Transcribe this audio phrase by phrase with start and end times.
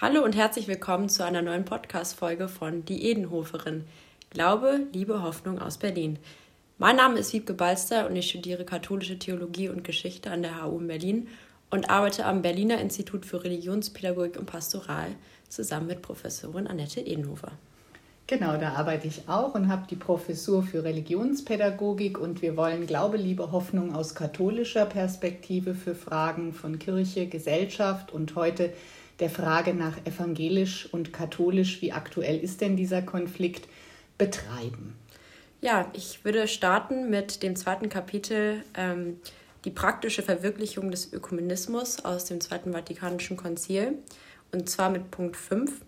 [0.00, 3.84] Hallo und herzlich willkommen zu einer neuen Podcast-Folge von Die Edenhoferin.
[4.28, 6.18] Glaube, Liebe, Hoffnung aus Berlin.
[6.78, 10.80] Mein Name ist Wiebke Balster und ich studiere katholische Theologie und Geschichte an der HU
[10.80, 11.28] in Berlin
[11.70, 15.10] und arbeite am Berliner Institut für Religionspädagogik und Pastoral
[15.48, 17.52] zusammen mit Professorin Annette Edenhofer.
[18.26, 23.16] Genau, da arbeite ich auch und habe die Professur für Religionspädagogik und wir wollen Glaube,
[23.16, 28.72] Liebe, Hoffnung aus katholischer Perspektive für Fragen von Kirche, Gesellschaft und heute
[29.20, 33.68] der Frage nach evangelisch und katholisch, wie aktuell ist denn dieser Konflikt,
[34.18, 34.96] betreiben.
[35.60, 39.18] Ja, ich würde starten mit dem zweiten Kapitel, ähm,
[39.64, 43.94] die praktische Verwirklichung des Ökumenismus aus dem Zweiten Vatikanischen Konzil,
[44.52, 45.80] und zwar mit Punkt 5.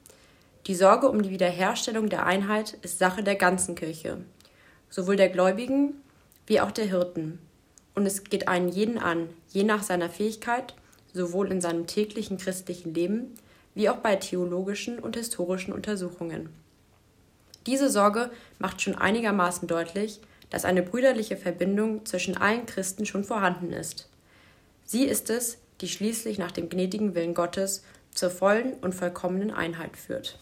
[0.66, 4.18] Die Sorge um die Wiederherstellung der Einheit ist Sache der ganzen Kirche,
[4.88, 5.94] sowohl der Gläubigen
[6.46, 7.38] wie auch der Hirten.
[7.94, 10.74] Und es geht einen jeden an, je nach seiner Fähigkeit
[11.16, 13.34] sowohl in seinem täglichen christlichen Leben
[13.74, 16.48] wie auch bei theologischen und historischen Untersuchungen.
[17.66, 23.72] Diese Sorge macht schon einigermaßen deutlich, dass eine brüderliche Verbindung zwischen allen Christen schon vorhanden
[23.72, 24.08] ist.
[24.84, 27.82] Sie ist es, die schließlich nach dem gnädigen Willen Gottes
[28.14, 30.38] zur vollen und vollkommenen Einheit führt.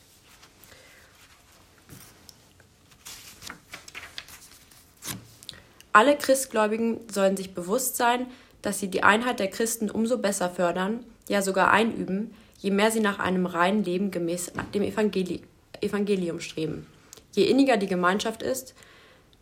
[5.93, 8.27] Alle Christgläubigen sollen sich bewusst sein,
[8.65, 13.01] dass sie die Einheit der Christen umso besser fördern, ja sogar einüben, je mehr sie
[13.01, 15.43] nach einem reinen Leben gemäß dem Evangeli
[15.83, 16.87] Evangelium streben.
[17.35, 18.75] Je inniger die Gemeinschaft ist,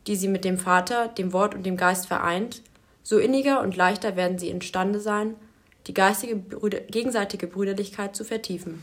[0.08, 2.62] die sie mit dem Vater, dem Wort und dem Geist vereint,
[3.04, 5.36] so inniger und leichter werden sie imstande sein,
[5.86, 8.82] die geistige Brüder gegenseitige Brüderlichkeit zu vertiefen.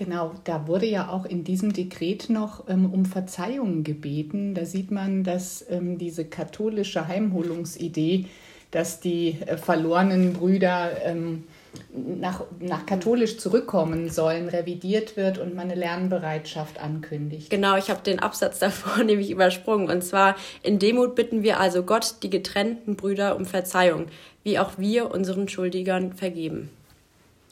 [0.00, 4.54] Genau, da wurde ja auch in diesem Dekret noch ähm, um Verzeihung gebeten.
[4.54, 8.24] Da sieht man, dass ähm, diese katholische Heimholungsidee,
[8.70, 11.44] dass die äh, verlorenen Brüder ähm,
[11.92, 17.50] nach, nach katholisch zurückkommen sollen, revidiert wird und man eine Lernbereitschaft ankündigt.
[17.50, 19.90] Genau, ich habe den Absatz davor nämlich übersprungen.
[19.90, 24.06] Und zwar, in Demut bitten wir also Gott, die getrennten Brüder, um Verzeihung,
[24.44, 26.70] wie auch wir unseren Schuldigern vergeben.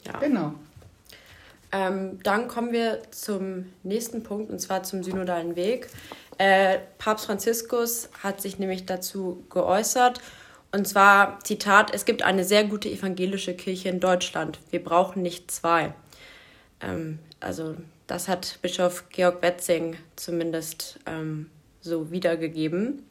[0.07, 0.17] Ja.
[0.17, 0.55] Genau.
[1.71, 5.89] Ähm, dann kommen wir zum nächsten Punkt, und zwar zum synodalen Weg.
[6.37, 10.19] Äh, Papst Franziskus hat sich nämlich dazu geäußert,
[10.71, 14.59] und zwar, Zitat, es gibt eine sehr gute evangelische Kirche in Deutschland.
[14.69, 15.93] Wir brauchen nicht zwei.
[16.79, 17.75] Ähm, also
[18.05, 21.49] das hat Bischof Georg Wetzing zumindest ähm,
[21.81, 23.03] so wiedergegeben.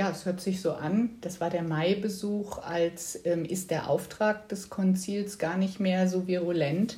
[0.00, 1.10] Ja, es hört sich so an.
[1.20, 6.26] Das war der Mai-Besuch, als ähm, ist der Auftrag des Konzils gar nicht mehr so
[6.26, 6.96] virulent.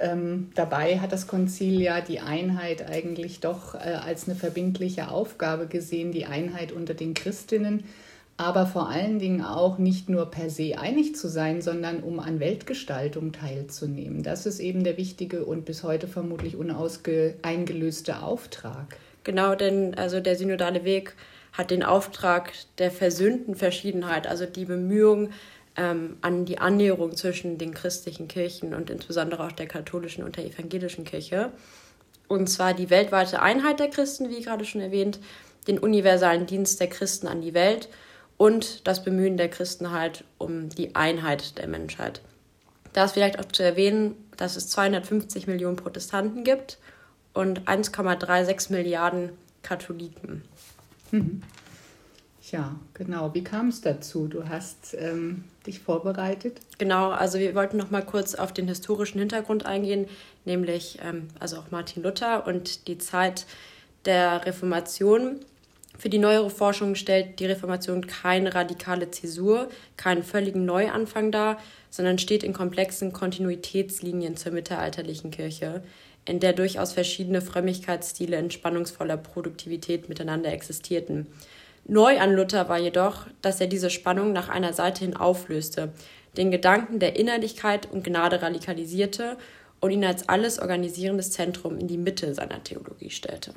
[0.00, 5.66] Ähm, dabei hat das Konzil ja die Einheit eigentlich doch äh, als eine verbindliche Aufgabe
[5.66, 7.84] gesehen, die Einheit unter den Christinnen,
[8.38, 12.40] aber vor allen Dingen auch nicht nur per se einig zu sein, sondern um an
[12.40, 14.22] Weltgestaltung teilzunehmen.
[14.22, 18.96] Das ist eben der wichtige und bis heute vermutlich uneingelöste Auftrag.
[19.22, 21.14] Genau, denn also der synodale Weg
[21.52, 25.30] hat den Auftrag der versöhnten Verschiedenheit, also die Bemühung
[25.76, 30.46] ähm, an die Annäherung zwischen den christlichen Kirchen und insbesondere auch der katholischen und der
[30.46, 31.52] evangelischen Kirche.
[32.26, 35.18] Und zwar die weltweite Einheit der Christen, wie gerade schon erwähnt,
[35.66, 37.88] den universalen Dienst der Christen an die Welt
[38.36, 42.20] und das Bemühen der Christen halt um die Einheit der Menschheit.
[42.92, 46.78] Da ist vielleicht auch zu erwähnen, dass es 250 Millionen Protestanten gibt
[47.34, 49.30] und 1,36 Milliarden
[49.62, 50.42] Katholiken.
[51.10, 51.42] Mhm.
[52.50, 53.34] Ja, genau.
[53.34, 54.26] Wie kam es dazu?
[54.26, 56.60] Du hast ähm, dich vorbereitet.
[56.78, 60.06] Genau, also wir wollten noch mal kurz auf den historischen Hintergrund eingehen,
[60.44, 63.46] nämlich ähm, also auch Martin Luther und die Zeit
[64.06, 65.40] der Reformation.
[65.98, 71.58] Für die neuere Forschung stellt die Reformation keine radikale Zäsur, keinen völligen Neuanfang dar,
[71.90, 75.82] sondern steht in komplexen Kontinuitätslinien zur mittelalterlichen Kirche
[76.28, 81.26] in der durchaus verschiedene Frömmigkeitsstile in spannungsvoller Produktivität miteinander existierten.
[81.86, 85.92] Neu an Luther war jedoch, dass er diese Spannung nach einer Seite hin auflöste,
[86.36, 89.38] den Gedanken der Innerlichkeit und Gnade radikalisierte
[89.80, 93.54] und ihn als alles organisierendes Zentrum in die Mitte seiner Theologie stellte.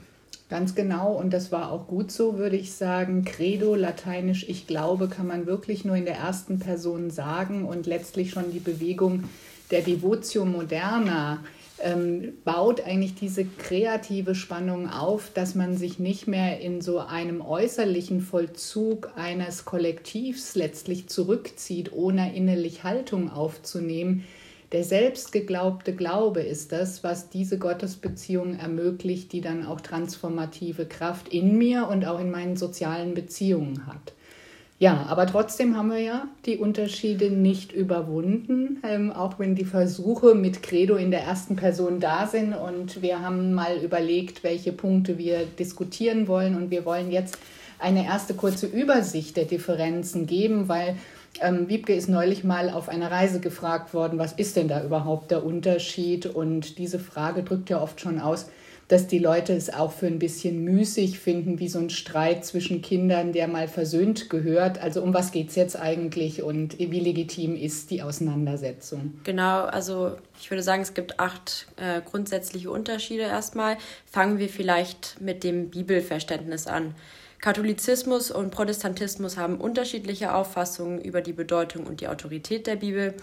[0.50, 3.24] Ganz genau, und das war auch gut so, würde ich sagen.
[3.24, 8.32] Credo, lateinisch Ich glaube, kann man wirklich nur in der ersten Person sagen und letztlich
[8.32, 9.24] schon die Bewegung
[9.72, 11.40] der Devotio Moderna
[11.82, 17.42] ähm, baut eigentlich diese kreative Spannung auf, dass man sich nicht mehr in so einem
[17.42, 24.26] äußerlichen Vollzug eines Kollektivs letztlich zurückzieht, ohne innerlich Haltung aufzunehmen.
[24.72, 31.28] der selbst geglaubte Glaube ist das, was diese Gottesbeziehung ermöglicht, die dann auch transformative Kraft
[31.28, 34.14] in mir und auch in meinen sozialen Beziehungen hat.
[34.82, 40.34] Ja, aber trotzdem haben wir ja die Unterschiede nicht überwunden, ähm, auch wenn die Versuche
[40.34, 42.56] mit Credo in der ersten Person da sind.
[42.56, 46.56] Und wir haben mal überlegt, welche Punkte wir diskutieren wollen.
[46.56, 47.38] Und wir wollen jetzt
[47.78, 50.96] eine erste kurze Übersicht der Differenzen geben, weil
[51.42, 55.30] ähm, Wiebke ist neulich mal auf einer Reise gefragt worden, was ist denn da überhaupt
[55.30, 56.26] der Unterschied?
[56.26, 58.48] Und diese Frage drückt ja oft schon aus,
[58.92, 62.82] dass die Leute es auch für ein bisschen müßig finden, wie so ein Streit zwischen
[62.82, 64.80] Kindern, der mal versöhnt gehört.
[64.80, 69.14] Also um was geht es jetzt eigentlich und wie legitim ist die Auseinandersetzung?
[69.24, 73.78] Genau, also ich würde sagen, es gibt acht äh, grundsätzliche Unterschiede erstmal.
[74.06, 76.94] Fangen wir vielleicht mit dem Bibelverständnis an.
[77.40, 83.14] Katholizismus und Protestantismus haben unterschiedliche Auffassungen über die Bedeutung und die Autorität der Bibel.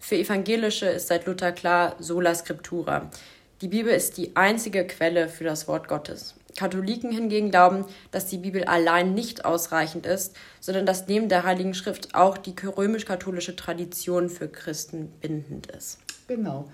[0.00, 3.10] Für Evangelische ist seit Luther klar sola scriptura.
[3.60, 6.36] Die Bibel ist die einzige Quelle für das Wort Gottes.
[6.56, 11.74] Katholiken hingegen glauben, dass die Bibel allein nicht ausreichend ist, sondern dass neben der Heiligen
[11.74, 15.98] Schrift auch die römisch-katholische Tradition für Christen bindend ist.
[16.28, 16.68] Genau.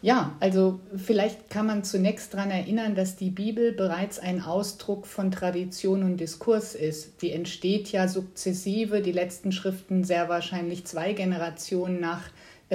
[0.00, 5.32] Ja, also vielleicht kann man zunächst daran erinnern, dass die Bibel bereits ein Ausdruck von
[5.32, 7.20] Tradition und Diskurs ist.
[7.20, 12.22] Die entsteht ja sukzessive, die letzten Schriften sehr wahrscheinlich zwei Generationen nach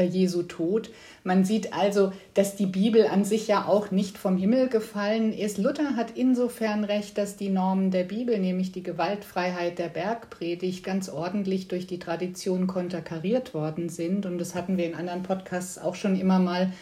[0.02, 0.90] Jesu Tod.
[1.24, 5.58] Man sieht also, dass die Bibel an sich ja auch nicht vom Himmel gefallen ist.
[5.58, 11.10] Luther hat insofern recht, dass die Normen der Bibel, nämlich die Gewaltfreiheit der Bergpredigt, ganz
[11.10, 14.26] ordentlich durch die Tradition konterkariert worden sind.
[14.26, 16.74] Und das hatten wir in anderen Podcasts auch schon immer mal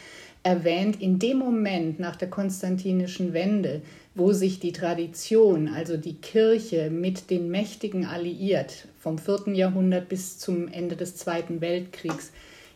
[0.43, 1.01] erwähnt.
[1.01, 3.81] In dem Moment nach der konstantinischen Wende,
[4.15, 9.53] wo sich die Tradition, also die Kirche mit den Mächtigen alliiert, vom 4.
[9.53, 12.31] Jahrhundert bis zum Ende des Zweiten Weltkriegs,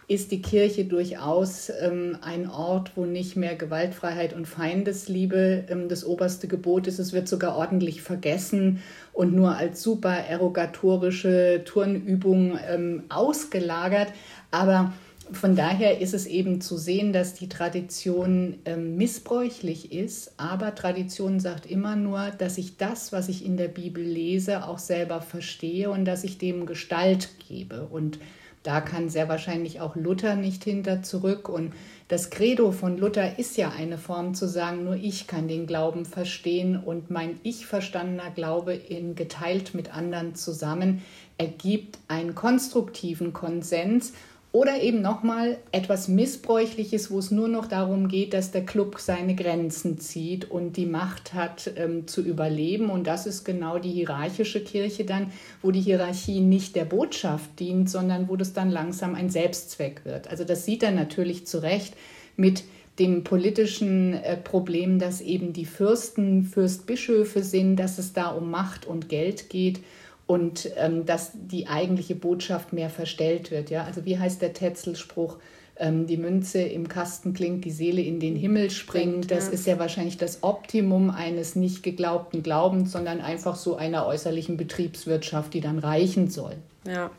[0.08, 6.06] ist die Kirche durchaus ähm, ein Ort, wo nicht mehr Gewaltfreiheit und Feindesliebe ähm, das
[6.06, 7.00] oberste Gebot ist.
[7.00, 14.10] Es wird sogar ordentlich vergessen und nur als super erogatorische Turnübung ähm, ausgelagert.
[14.52, 14.94] Aber
[15.32, 21.40] von daher ist es eben zu sehen, dass die Tradition ähm, missbräuchlich ist, aber Tradition
[21.40, 25.90] sagt immer nur, dass ich das, was ich in der Bibel lese, auch selber verstehe
[25.90, 27.88] und dass ich dem Gestalt gebe.
[27.88, 28.20] Und
[28.66, 31.50] da kann sehr wahrscheinlich auch Luther nicht hinter zurück.
[31.50, 31.74] Und
[32.08, 36.06] das Credo von Luther ist ja eine Form zu sagen, nur ich kann den Glauben
[36.06, 41.04] verstehen und mein ich verstandener Glaube in geteilt mit anderen zusammen
[41.38, 44.14] ergibt einen konstruktiven Konsens
[44.56, 49.36] oder eben nochmal etwas Missbräuchliches, wo es nur noch darum geht, dass der Club seine
[49.36, 52.90] Grenzen zieht und die Macht hat ähm, zu überleben.
[52.90, 57.90] Und das ist genau die hierarchische Kirche dann, wo die Hierarchie nicht der Botschaft dient,
[57.90, 60.30] sondern wo das dann langsam ein Selbstzweck wird.
[60.30, 61.94] Also das sieht er natürlich zu Recht
[62.38, 62.64] mit
[62.98, 68.86] dem politischen äh, Problem, dass eben die Fürsten Fürstbischöfe sind, dass es da um Macht
[68.86, 69.82] und Geld geht
[70.28, 73.70] und ähm, dass die eigentliche Botschaft mehr verstellt wird.
[73.70, 73.84] Ja?
[73.84, 75.38] Also wie heißt der Tetzelspruch?
[75.78, 79.30] Ähm, die Münze im Kasten klingt, die Seele in den Himmel springt.
[79.30, 84.56] Das ist ja wahrscheinlich das Optimum eines nicht geglaubten Glaubens, sondern einfach so einer äußerlichen
[84.56, 86.56] Betriebswirtschaft, die dann reichen soll.
[86.88, 87.12] Ja.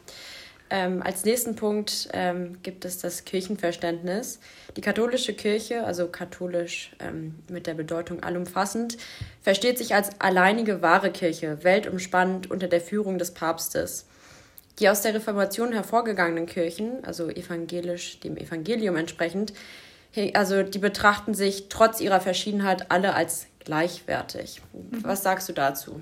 [0.69, 4.41] Ähm, als nächsten Punkt ähm, gibt es das Kirchenverständnis.
[4.77, 8.97] Die katholische Kirche, also katholisch ähm, mit der Bedeutung allumfassend,
[9.43, 14.07] versteht sich als alleinige wahre Kirche, weltumspannend unter der Führung des Papstes.
[14.81, 19.53] Die aus der Reformation hervorgegangenen Kirchen, also evangelisch dem Evangelium entsprechend,
[20.35, 24.63] also die betrachten sich trotz ihrer Verschiedenheit alle als gleichwertig.
[24.73, 25.05] Mhm.
[25.05, 26.01] Was sagst du dazu?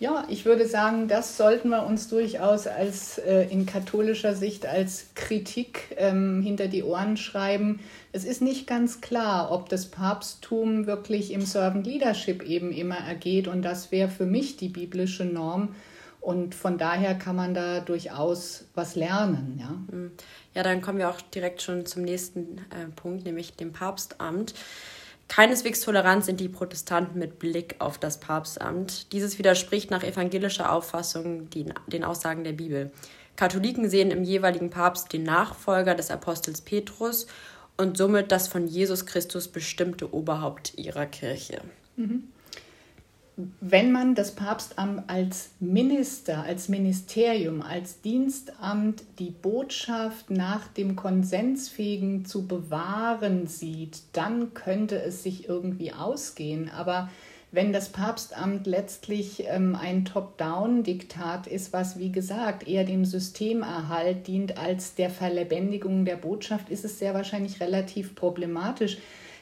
[0.00, 5.08] Ja, ich würde sagen, das sollten wir uns durchaus als äh, in katholischer Sicht als
[5.14, 7.80] Kritik ähm, hinter die Ohren schreiben.
[8.10, 13.46] Es ist nicht ganz klar, ob das Papsttum wirklich im Servant Leadership eben immer ergeht
[13.46, 15.74] und das wäre für mich die biblische Norm.
[16.22, 19.58] Und von daher kann man da durchaus was lernen.
[19.60, 20.12] Ja, hm.
[20.54, 24.54] ja dann kommen wir auch direkt schon zum nächsten äh, Punkt, nämlich dem Papstamt.
[25.30, 29.12] Keineswegs tolerant sind die Protestanten mit Blick auf das Papstamt.
[29.12, 32.90] Dieses widerspricht nach evangelischer Auffassung den Aussagen der Bibel.
[33.36, 37.28] Katholiken sehen im jeweiligen Papst den Nachfolger des Apostels Petrus
[37.76, 41.60] und somit das von Jesus Christus bestimmte Oberhaupt ihrer Kirche.
[41.94, 42.24] Mhm
[43.60, 52.24] wenn man das Papstamt als Minister, als Ministerium, als Dienstamt die Botschaft nach dem Konsensfähigen
[52.24, 56.70] zu bewahren sieht, dann könnte es sich irgendwie ausgehen.
[56.70, 57.10] Aber
[57.52, 64.56] wenn das Papstamt letztlich ähm, ein Top-Down-Diktat ist, was wie gesagt eher dem Systemerhalt dient
[64.56, 68.98] als der Verlebendigung der Botschaft, ist es sehr wahrscheinlich relativ problematisch.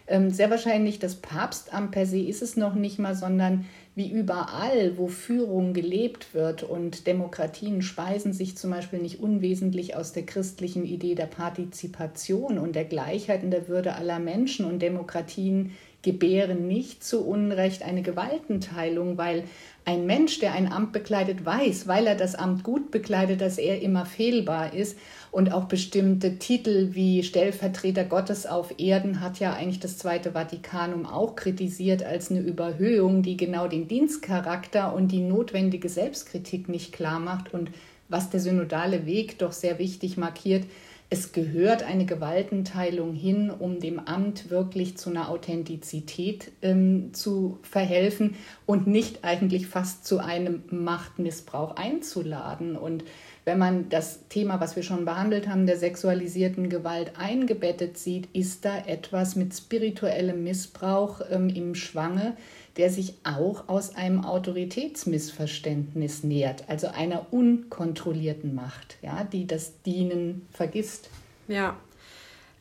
[0.07, 3.67] Ähm, sehr wahrscheinlich das Papstamt per se ist es noch nicht mal, sondern
[3.99, 10.13] wie überall, wo Führung gelebt wird und Demokratien speisen sich zum Beispiel nicht unwesentlich aus
[10.13, 15.73] der christlichen Idee der Partizipation und der Gleichheit und der Würde aller Menschen und Demokratien
[16.03, 19.43] gebären nicht zu Unrecht eine Gewaltenteilung, weil
[19.85, 23.83] ein Mensch, der ein Amt bekleidet, weiß, weil er das Amt gut bekleidet, dass er
[23.83, 24.97] immer fehlbar ist
[25.39, 31.07] und auch bestimmte Titel wie Stellvertreter Gottes auf Erden hat ja eigentlich das Zweite Vatikanum
[31.07, 37.21] auch kritisiert als eine Überhöhung, die genau den Dienstcharakter und die notwendige Selbstkritik nicht klar
[37.21, 37.71] macht und
[38.09, 40.65] was der synodale Weg doch sehr wichtig markiert,
[41.11, 48.35] es gehört eine Gewaltenteilung hin, um dem Amt wirklich zu einer Authentizität ähm, zu verhelfen
[48.67, 52.77] und nicht eigentlich fast zu einem Machtmissbrauch einzuladen.
[52.77, 53.05] Und
[53.49, 58.67] wenn man das Thema, was wir schon behandelt haben, der sexualisierten Gewalt eingebettet sieht, ist
[58.67, 62.37] da etwas mit spirituellem Missbrauch ähm, im Schwange,
[62.77, 70.47] der sich auch aus einem Autoritätsmissverständnis nähert, also einer unkontrollierten Macht, ja, die das Dienen
[70.53, 71.09] vergisst.
[71.49, 71.75] Ja,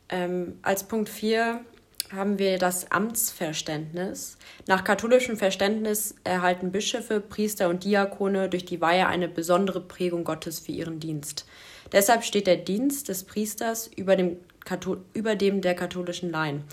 [0.08, 1.60] ähm, als Punkt 4
[2.12, 4.38] haben wir das Amtsverständnis.
[4.66, 10.58] Nach katholischem Verständnis erhalten Bischöfe, Priester und Diakone durch die Weihe eine besondere Prägung Gottes
[10.60, 11.46] für ihren Dienst.
[11.92, 14.36] Deshalb steht der Dienst des Priesters über dem,
[15.14, 16.64] über dem der katholischen Laien.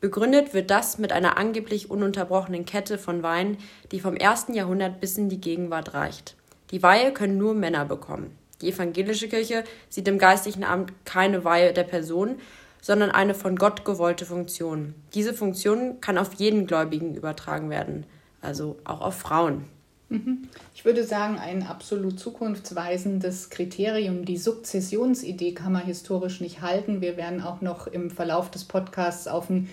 [0.00, 3.58] Begründet wird das mit einer angeblich ununterbrochenen Kette von Weihen,
[3.92, 6.34] die vom ersten Jahrhundert bis in die Gegenwart reicht.
[6.70, 8.36] Die Weihe können nur Männer bekommen.
[8.62, 12.36] Die evangelische Kirche sieht im geistlichen Amt keine Weihe der Person,
[12.82, 14.94] sondern eine von Gott gewollte Funktion.
[15.14, 18.04] Diese Funktion kann auf jeden Gläubigen übertragen werden,
[18.42, 19.64] also auch auf Frauen.
[20.12, 20.48] Mhm.
[20.74, 24.26] Ich würde sagen, ein absolut zukunftsweisendes Kriterium.
[24.26, 27.00] Die Sukzessionsidee kann man historisch nicht halten.
[27.00, 29.64] Wir werden auch noch im Verlauf des Podcasts auf äh,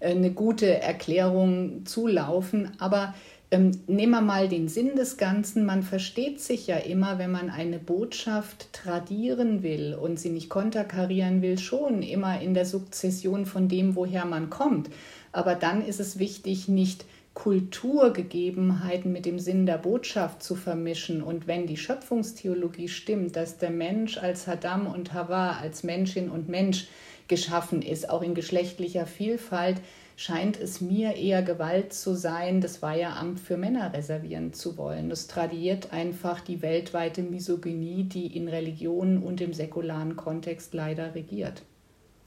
[0.00, 2.70] eine gute Erklärung zulaufen.
[2.78, 3.14] Aber
[3.50, 5.64] ähm, nehmen wir mal den Sinn des Ganzen.
[5.64, 11.40] Man versteht sich ja immer, wenn man eine Botschaft tradieren will und sie nicht konterkarieren
[11.40, 14.90] will, schon immer in der Sukzession von dem, woher man kommt.
[15.32, 21.22] Aber dann ist es wichtig, nicht Kulturgegebenheiten mit dem Sinn der Botschaft zu vermischen.
[21.22, 26.48] Und wenn die Schöpfungstheologie stimmt, dass der Mensch als Haddam und Hawa, als Menschin und
[26.48, 26.88] Mensch
[27.28, 29.80] geschaffen ist, auch in geschlechtlicher Vielfalt,
[30.18, 35.10] scheint es mir eher Gewalt zu sein, das Weiheamt für Männer reservieren zu wollen.
[35.10, 41.62] Das tradiert einfach die weltweite Misogynie, die in Religionen und im säkularen Kontext leider regiert.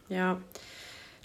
[0.07, 0.39] Ja.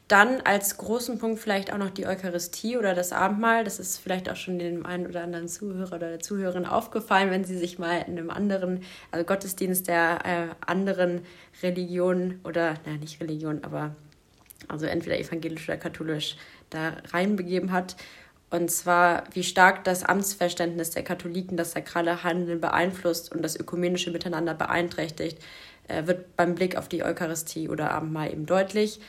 [0.09, 3.63] Dann als großen Punkt vielleicht auch noch die Eucharistie oder das Abendmahl.
[3.63, 7.45] Das ist vielleicht auch schon dem einen oder anderen Zuhörer oder der Zuhörerin aufgefallen, wenn
[7.45, 8.83] sie sich mal in einem anderen
[9.13, 11.21] also Gottesdienst der äh, anderen
[11.63, 13.95] Religion oder, naja, nicht Religion, aber
[14.69, 16.37] also entweder evangelisch oder katholisch
[16.71, 17.97] da reinbegeben hat.
[18.51, 24.11] Und zwar, wie stark das Amtsverständnis der Katholiken das sakrale Handeln beeinflusst und das ökumenische
[24.11, 25.39] Miteinander beeinträchtigt,
[25.89, 29.01] äh, wird beim Blick auf die Eucharistie oder Abendmahl eben deutlich.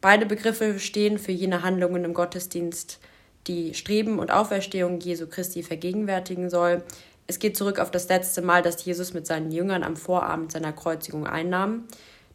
[0.00, 3.00] Beide Begriffe stehen für jene Handlungen im Gottesdienst,
[3.46, 6.82] die Streben und Auferstehung Jesu Christi vergegenwärtigen soll.
[7.26, 10.72] Es geht zurück auf das letzte Mal, dass Jesus mit seinen Jüngern am Vorabend seiner
[10.72, 11.84] Kreuzigung einnahm.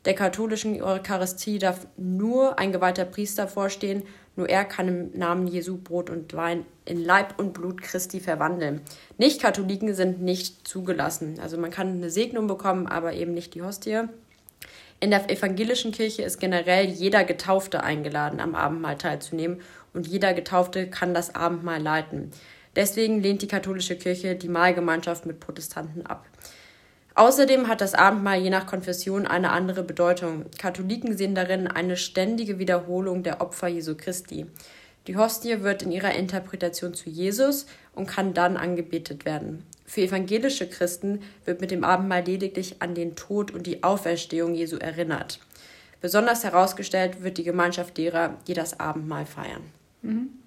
[0.06, 4.04] Der katholischen Eucharistie darf nur ein geweihter Priester vorstehen
[4.36, 8.82] nur er kann im Namen Jesu Brot und Wein in Leib und Blut Christi verwandeln.
[9.18, 11.40] Nicht-Katholiken sind nicht zugelassen.
[11.42, 14.04] Also man kann eine Segnung bekommen, aber eben nicht die Hostie.
[15.00, 19.62] In der evangelischen Kirche ist generell jeder Getaufte eingeladen, am Abendmahl teilzunehmen
[19.94, 22.32] und jeder Getaufte kann das Abendmahl leiten.
[22.76, 26.26] Deswegen lehnt die katholische Kirche die Mahlgemeinschaft mit Protestanten ab.
[27.22, 30.46] Außerdem hat das Abendmahl je nach Konfession eine andere Bedeutung.
[30.58, 34.48] Katholiken sehen darin eine ständige Wiederholung der Opfer Jesu Christi.
[35.06, 39.64] Die Hostie wird in ihrer Interpretation zu Jesus und kann dann angebetet werden.
[39.86, 44.78] Für evangelische Christen wird mit dem Abendmahl lediglich an den Tod und die Auferstehung Jesu
[44.78, 45.40] erinnert.
[46.02, 49.62] Besonders herausgestellt wird die Gemeinschaft derer, die das Abendmahl feiern.
[50.02, 50.41] Mhm.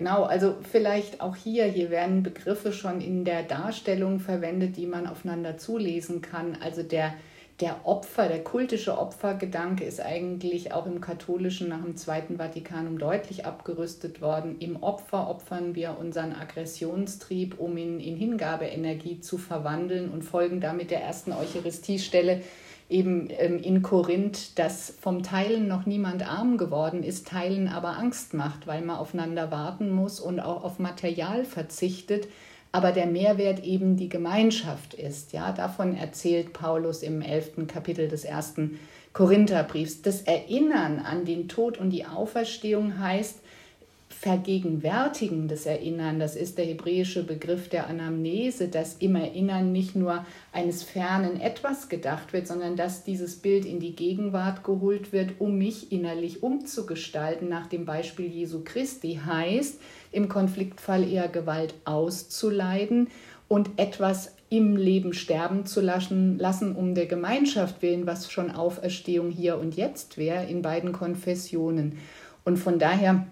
[0.00, 5.06] Genau, also vielleicht auch hier, hier werden Begriffe schon in der Darstellung verwendet, die man
[5.06, 6.56] aufeinander zulesen kann.
[6.62, 7.12] Also der,
[7.60, 13.44] der Opfer, der kultische Opfergedanke ist eigentlich auch im katholischen nach dem Zweiten Vatikanum deutlich
[13.44, 14.56] abgerüstet worden.
[14.58, 20.90] Im Opfer opfern wir unseren Aggressionstrieb, um ihn in Hingabeenergie zu verwandeln und folgen damit
[20.90, 22.40] der ersten Eucharistiestelle,
[22.90, 28.34] eben ähm, in Korinth, dass vom Teilen noch niemand arm geworden ist, Teilen aber Angst
[28.34, 32.28] macht, weil man aufeinander warten muss und auch auf Material verzichtet,
[32.72, 35.32] aber der Mehrwert eben die Gemeinschaft ist.
[35.32, 38.78] Ja, davon erzählt Paulus im elften Kapitel des ersten
[39.12, 40.02] Korintherbriefs.
[40.02, 43.39] Das Erinnern an den Tod und die Auferstehung heißt,
[44.20, 50.82] vergegenwärtigendes Erinnern, das ist der hebräische Begriff der Anamnese, dass im Erinnern nicht nur eines
[50.82, 55.90] fernen Etwas gedacht wird, sondern dass dieses Bild in die Gegenwart geholt wird, um mich
[55.90, 59.80] innerlich umzugestalten, nach dem Beispiel Jesu Christi heißt,
[60.12, 63.08] im Konfliktfall eher Gewalt auszuleiden
[63.48, 69.30] und etwas im Leben sterben zu lassen, lassen um der Gemeinschaft willen, was schon Auferstehung
[69.30, 71.96] hier und jetzt wäre in beiden Konfessionen.
[72.44, 73.26] Und von daher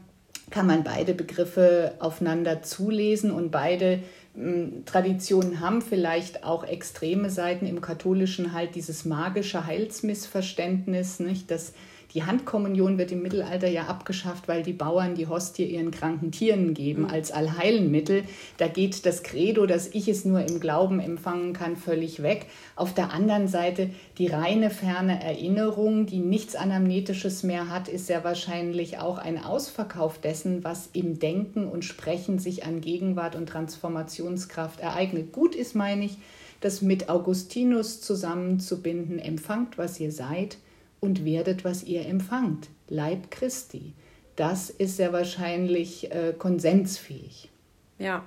[0.50, 4.00] kann man beide Begriffe aufeinander zulesen und beide
[4.34, 7.66] hm, Traditionen haben vielleicht auch extreme Seiten.
[7.66, 11.72] Im katholischen halt dieses magische Heilsmissverständnis, nicht, dass
[12.14, 16.72] die Handkommunion wird im Mittelalter ja abgeschafft, weil die Bauern die Hostie ihren kranken Tieren
[16.72, 17.10] geben mhm.
[17.10, 18.24] als Allheilmittel.
[18.56, 22.46] Da geht das Credo, dass ich es nur im Glauben empfangen kann, völlig weg.
[22.76, 28.24] Auf der anderen Seite die reine ferne Erinnerung, die nichts Anamnetisches mehr hat, ist ja
[28.24, 34.80] wahrscheinlich auch ein Ausverkauf dessen, was im Denken und Sprechen sich an Gegenwart und Transformationskraft
[34.80, 35.32] ereignet.
[35.32, 36.16] Gut ist, meine ich,
[36.60, 40.56] das mit Augustinus zusammenzubinden, empfangt, was ihr seid,
[41.00, 42.68] und werdet, was ihr empfangt.
[42.88, 43.94] Leib Christi.
[44.36, 47.50] Das ist sehr wahrscheinlich äh, konsensfähig.
[47.98, 48.24] Ja.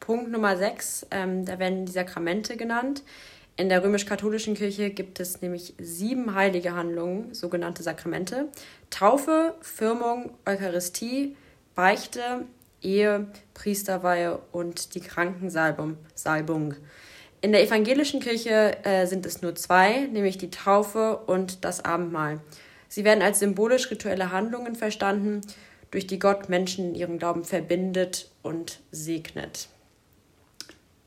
[0.00, 3.02] Punkt Nummer 6, ähm, da werden die Sakramente genannt.
[3.56, 8.48] In der römisch-katholischen Kirche gibt es nämlich sieben heilige Handlungen, sogenannte Sakramente.
[8.90, 11.36] Taufe, Firmung, Eucharistie,
[11.74, 12.46] Beichte,
[12.82, 15.96] Ehe, Priesterweihe und die Krankensalbung.
[17.44, 22.40] In der evangelischen Kirche äh, sind es nur zwei, nämlich die Taufe und das Abendmahl.
[22.88, 25.42] Sie werden als symbolisch-rituelle Handlungen verstanden,
[25.90, 29.68] durch die Gott Menschen in ihrem Glauben verbindet und segnet.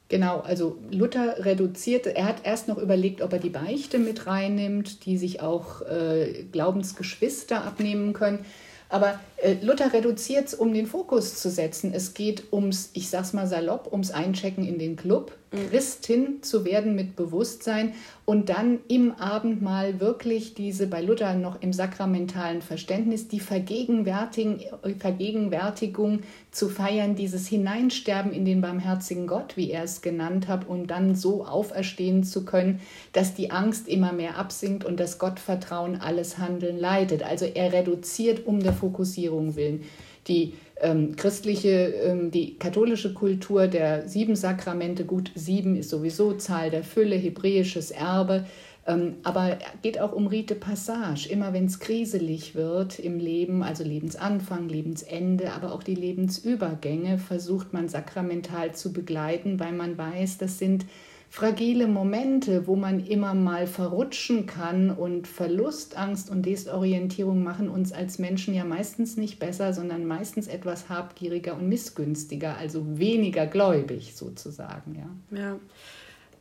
[0.10, 5.08] Genau, also Luther reduziert, er hat erst noch überlegt, ob er die Beichte mit reinnimmt,
[5.08, 8.46] die sich auch äh, Glaubensgeschwister abnehmen können.
[8.90, 11.94] Aber äh, Luther reduziert es, um den Fokus zu setzen.
[11.94, 15.34] Es geht ums, ich sag's mal salopp, ums Einchecken in den Club.
[15.52, 17.94] Christin zu werden mit Bewusstsein
[18.26, 26.70] und dann im Abendmahl wirklich diese, bei Luther noch im sakramentalen Verständnis, die Vergegenwärtigung, zu
[26.70, 31.46] feiern, dieses Hineinsterben in den barmherzigen Gott, wie er es genannt hat, um dann so
[31.46, 32.82] auferstehen zu können,
[33.14, 37.24] dass die Angst immer mehr absinkt und das Gottvertrauen alles Handeln leitet.
[37.24, 39.86] Also er reduziert um der Fokussierung willen
[40.28, 46.70] die ähm, christliche, ähm, die katholische Kultur der sieben Sakramente, gut, sieben ist sowieso Zahl
[46.70, 48.46] der Fülle, hebräisches Erbe,
[48.86, 51.28] ähm, aber geht auch um Rite Passage.
[51.30, 57.74] Immer wenn es kriselig wird im Leben, also Lebensanfang, Lebensende, aber auch die Lebensübergänge, versucht
[57.74, 60.86] man sakramental zu begleiten, weil man weiß, das sind
[61.30, 68.18] fragile Momente, wo man immer mal verrutschen kann und Verlustangst und Desorientierung machen uns als
[68.20, 74.96] Menschen ja meistens nicht besser, sondern meistens etwas habgieriger und missgünstiger, also weniger gläubig sozusagen.
[75.32, 75.38] Ja.
[75.38, 75.60] ja.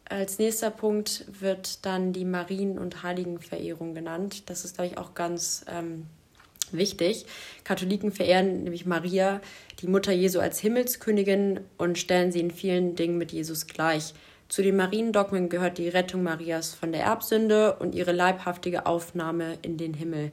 [0.09, 4.49] Als nächster Punkt wird dann die Marien- und Heiligenverehrung genannt.
[4.49, 6.07] Das ist, glaube ich, auch ganz ähm,
[6.71, 7.27] wichtig.
[7.65, 9.41] Katholiken verehren nämlich Maria,
[9.81, 14.15] die Mutter Jesu, als Himmelskönigin und stellen sie in vielen Dingen mit Jesus gleich.
[14.49, 19.77] Zu den Mariendogmen gehört die Rettung Marias von der Erbsünde und ihre leibhaftige Aufnahme in
[19.77, 20.31] den Himmel.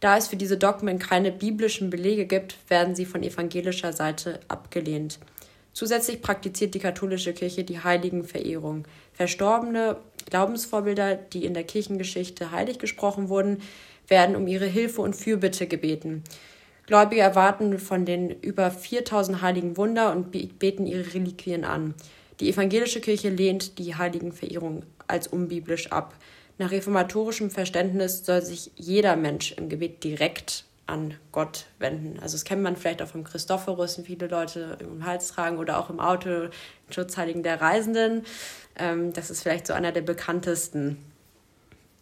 [0.00, 5.18] Da es für diese Dogmen keine biblischen Belege gibt, werden sie von evangelischer Seite abgelehnt.
[5.72, 8.84] Zusätzlich praktiziert die katholische Kirche die Heiligenverehrung.
[9.12, 9.96] Verstorbene
[10.28, 13.62] Glaubensvorbilder, die in der Kirchengeschichte heilig gesprochen wurden,
[14.08, 16.22] werden um ihre Hilfe und Fürbitte gebeten.
[16.86, 21.94] Gläubige erwarten von den über 4000 heiligen Wunder und beten ihre Reliquien an.
[22.40, 26.14] Die evangelische Kirche lehnt die Heiligenverehrung als unbiblisch ab.
[26.58, 32.18] Nach reformatorischem Verständnis soll sich jeder Mensch im Gebet direkt an Gott wenden.
[32.20, 35.78] Also das kennt man vielleicht auch vom Christophorus, den viele Leute im Hals tragen oder
[35.78, 36.48] auch im Auto,
[36.90, 38.24] Schutzheiligen der Reisenden.
[38.76, 40.96] Ähm, das ist vielleicht so einer der bekanntesten.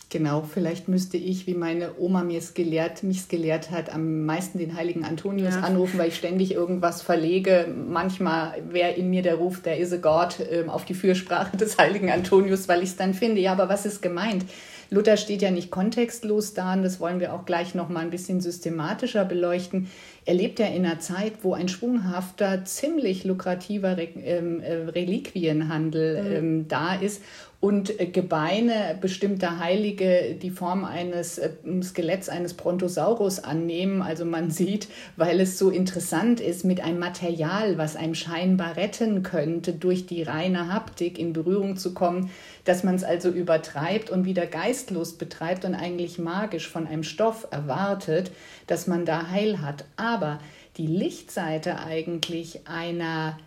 [0.08, 4.24] Genau, vielleicht müsste ich, wie meine Oma mir es gelehrt, mich es gelehrt hat, am
[4.24, 5.62] meisten den heiligen Antonius ja.
[5.62, 7.66] anrufen, weil ich ständig irgendwas verlege.
[7.88, 11.76] Manchmal wäre in mir der Ruf, der is a God, ähm, auf die Fürsprache des
[11.76, 13.40] heiligen Antonius, weil ich es dann finde.
[13.40, 14.44] Ja, aber was ist gemeint?
[14.90, 18.10] Luther steht ja nicht kontextlos da und das wollen wir auch gleich noch mal ein
[18.10, 19.90] bisschen systematischer beleuchten.
[20.24, 26.32] er lebt ja in einer Zeit, wo ein schwunghafter, ziemlich lukrativer ähm, äh, Reliquienhandel mhm.
[26.32, 27.22] ähm, da ist
[27.60, 31.50] und äh, Gebeine bestimmter Heilige die Form eines äh,
[31.82, 34.02] Skeletts eines Brontosaurus annehmen.
[34.02, 39.22] Also man sieht, weil es so interessant ist, mit einem Material, was einem scheinbar retten
[39.22, 42.30] könnte, durch die reine Haptik in Berührung zu kommen,
[42.64, 47.48] dass man es also übertreibt und wieder geistlos betreibt und eigentlich magisch von einem Stoff
[47.50, 48.30] erwartet,
[48.66, 49.84] dass man da Heil hat.
[49.96, 50.40] Aber
[50.76, 53.38] die Lichtseite eigentlich einer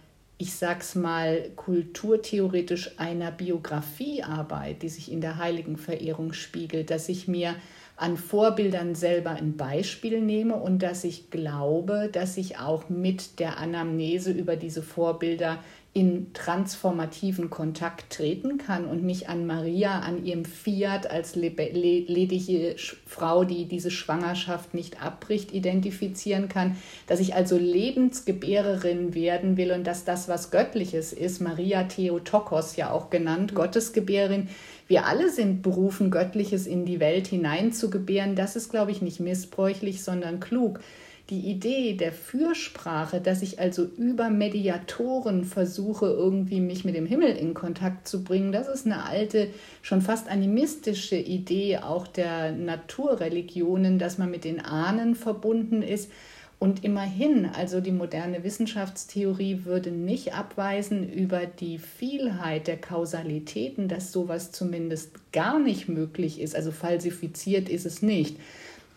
[0.41, 7.55] ich sag's mal, kulturtheoretisch einer Biografiearbeit, die sich in der Heiligenverehrung spiegelt, dass ich mir
[7.97, 13.57] an Vorbildern selber ein Beispiel nehme und dass ich glaube, dass ich auch mit der
[13.57, 20.45] Anamnese über diese Vorbilder in transformativen Kontakt treten kann und mich an Maria, an ihrem
[20.45, 22.75] Fiat als ledige
[23.07, 29.87] Frau, die diese Schwangerschaft nicht abbricht, identifizieren kann, dass ich also Lebensgebärerin werden will und
[29.87, 33.55] dass das was Göttliches ist, Maria Theotokos ja auch genannt, mhm.
[33.55, 34.47] Gottesgebärerin.
[34.87, 38.35] Wir alle sind berufen, Göttliches in die Welt hineinzugebären.
[38.35, 40.81] Das ist, glaube ich, nicht missbräuchlich, sondern klug
[41.29, 47.35] die Idee der Fürsprache, dass ich also über Mediatoren versuche, irgendwie mich mit dem Himmel
[47.35, 49.49] in Kontakt zu bringen, das ist eine alte,
[49.81, 56.11] schon fast animistische Idee auch der Naturreligionen, dass man mit den Ahnen verbunden ist.
[56.57, 64.11] Und immerhin, also die moderne Wissenschaftstheorie würde nicht abweisen über die Vielheit der Kausalitäten, dass
[64.11, 66.57] sowas zumindest gar nicht möglich ist.
[66.57, 68.35] Also falsifiziert ist es nicht.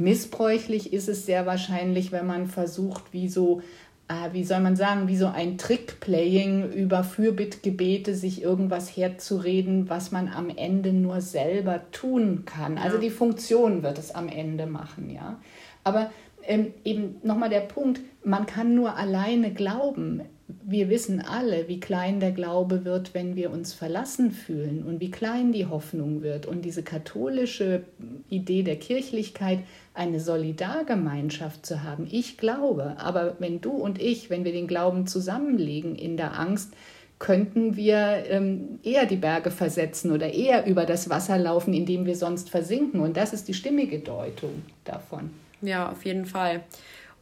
[0.02, 3.62] Missbräuchlich ist es sehr wahrscheinlich, wenn man versucht, wie so,
[4.08, 10.10] äh, wie soll man sagen, wie so ein Trickplaying über Fürbittgebete sich irgendwas herzureden, was
[10.10, 12.78] man am Ende nur selber tun kann.
[12.78, 15.40] Also die Funktion wird es am Ende machen, ja.
[15.84, 16.10] Aber
[16.44, 22.20] ähm, eben nochmal der Punkt, man kann nur alleine glauben wir wissen alle, wie klein
[22.20, 26.46] der Glaube wird, wenn wir uns verlassen fühlen und wie klein die Hoffnung wird.
[26.46, 27.84] Und diese katholische
[28.28, 29.60] Idee der Kirchlichkeit,
[29.94, 35.06] eine Solidargemeinschaft zu haben, ich glaube, aber wenn du und ich, wenn wir den Glauben
[35.06, 36.72] zusammenlegen in der Angst,
[37.18, 42.04] könnten wir ähm, eher die Berge versetzen oder eher über das Wasser laufen, in dem
[42.04, 43.00] wir sonst versinken.
[43.00, 45.30] Und das ist die stimmige Deutung davon.
[45.60, 46.64] Ja, auf jeden Fall.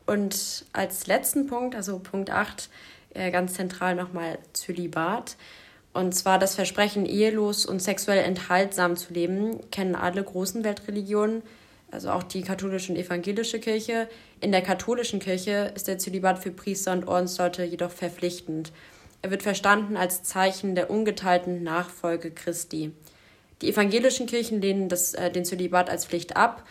[0.07, 2.71] Und als letzten Punkt, also Punkt 8,
[3.15, 5.37] äh, ganz zentral nochmal Zölibat.
[5.93, 11.43] Und zwar das Versprechen, ehelos und sexuell enthaltsam zu leben, kennen alle großen Weltreligionen,
[11.91, 14.09] also auch die katholische und evangelische Kirche.
[14.41, 18.71] In der katholischen Kirche ist der Zölibat für Priester und Ordensleute jedoch verpflichtend.
[19.23, 22.93] Er wird verstanden als Zeichen der ungeteilten Nachfolge Christi.
[23.61, 26.65] Die evangelischen Kirchen lehnen das, äh, den Zölibat als Pflicht ab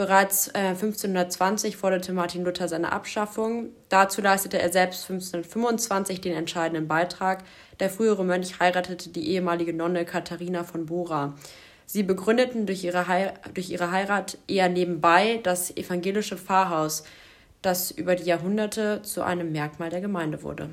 [0.00, 3.68] Bereits äh, 1520 forderte Martin Luther seine Abschaffung.
[3.90, 7.44] Dazu leistete er selbst 1525 den entscheidenden Beitrag.
[7.80, 11.34] Der frühere Mönch heiratete die ehemalige Nonne Katharina von Bora.
[11.84, 17.04] Sie begründeten durch ihre, durch ihre Heirat eher nebenbei das evangelische Pfarrhaus,
[17.60, 20.70] das über die Jahrhunderte zu einem Merkmal der Gemeinde wurde.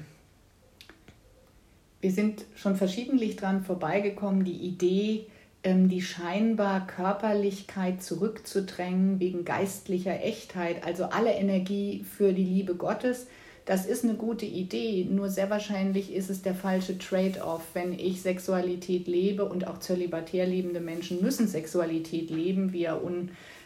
[1.99, 5.27] Wir sind schon verschiedentlich dran vorbeigekommen, die Idee,
[5.73, 13.27] die scheinbar Körperlichkeit zurückzudrängen wegen geistlicher Echtheit, also alle Energie für die Liebe Gottes.
[13.65, 18.21] Das ist eine gute Idee, nur sehr wahrscheinlich ist es der falsche Trade-off, wenn ich
[18.21, 22.97] Sexualität lebe und auch zölibatär lebende Menschen müssen Sexualität leben, wie ja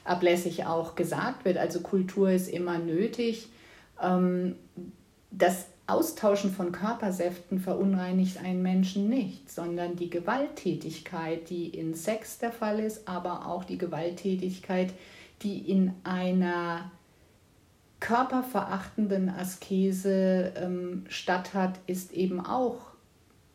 [0.05, 1.57] unablässig auch gesagt wird.
[1.57, 3.49] Also Kultur ist immer nötig.
[4.01, 4.55] Ähm,
[5.29, 12.51] das Austauschen von Körpersäften verunreinigt einen Menschen nicht, sondern die Gewalttätigkeit, die in Sex der
[12.51, 14.93] Fall ist, aber auch die Gewalttätigkeit,
[15.43, 16.91] die in einer
[17.99, 22.77] körperverachtenden Askese ähm, statt hat, ist eben auch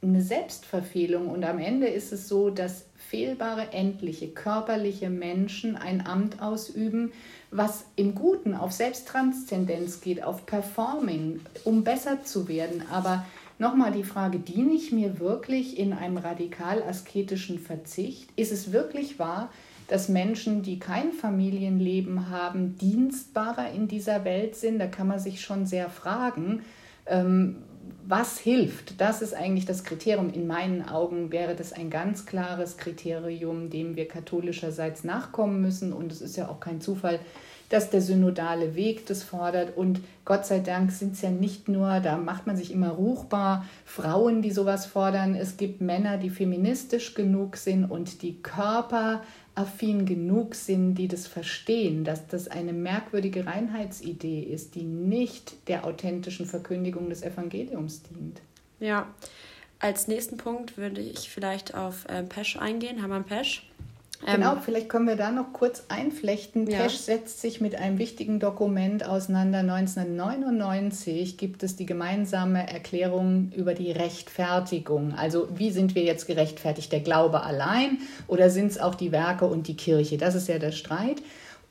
[0.02, 1.28] eine Selbstverfehlung.
[1.28, 7.12] Und am Ende ist es so, dass fehlbare, endliche, körperliche Menschen ein Amt ausüben,
[7.50, 12.82] was im Guten auf Selbsttranszendenz geht, auf Performing, um besser zu werden.
[12.90, 13.24] Aber
[13.58, 18.28] nochmal die Frage, diene ich mir wirklich in einem radikal asketischen Verzicht?
[18.36, 19.50] Ist es wirklich wahr,
[19.88, 24.78] dass Menschen, die kein Familienleben haben, dienstbarer in dieser Welt sind?
[24.78, 26.62] Da kann man sich schon sehr fragen.
[27.06, 27.62] Ähm,
[28.06, 29.00] was hilft?
[29.00, 30.32] Das ist eigentlich das Kriterium.
[30.32, 35.92] In meinen Augen wäre das ein ganz klares Kriterium, dem wir katholischerseits nachkommen müssen.
[35.92, 37.18] Und es ist ja auch kein Zufall,
[37.68, 39.76] dass der synodale Weg das fordert.
[39.76, 43.66] Und Gott sei Dank sind es ja nicht nur, da macht man sich immer ruchbar,
[43.84, 45.34] Frauen, die sowas fordern.
[45.34, 49.22] Es gibt Männer, die feministisch genug sind und die Körper
[49.56, 55.84] affin genug sind, die das verstehen, dass das eine merkwürdige Reinheitsidee ist, die nicht der
[55.84, 58.40] authentischen Verkündigung des Evangeliums dient.
[58.78, 59.06] Ja,
[59.78, 63.68] als nächsten Punkt würde ich vielleicht auf äh, Pesch eingehen, Hermann Pesch.
[64.26, 66.68] Genau, ähm, vielleicht können wir da noch kurz einflechten.
[66.68, 66.80] Ja.
[66.80, 69.60] Pesch setzt sich mit einem wichtigen Dokument auseinander.
[69.60, 75.14] 1999 gibt es die gemeinsame Erklärung über die Rechtfertigung.
[75.14, 76.90] Also wie sind wir jetzt gerechtfertigt?
[76.92, 80.18] Der Glaube allein oder sind es auch die Werke und die Kirche?
[80.18, 81.22] Das ist ja der Streit.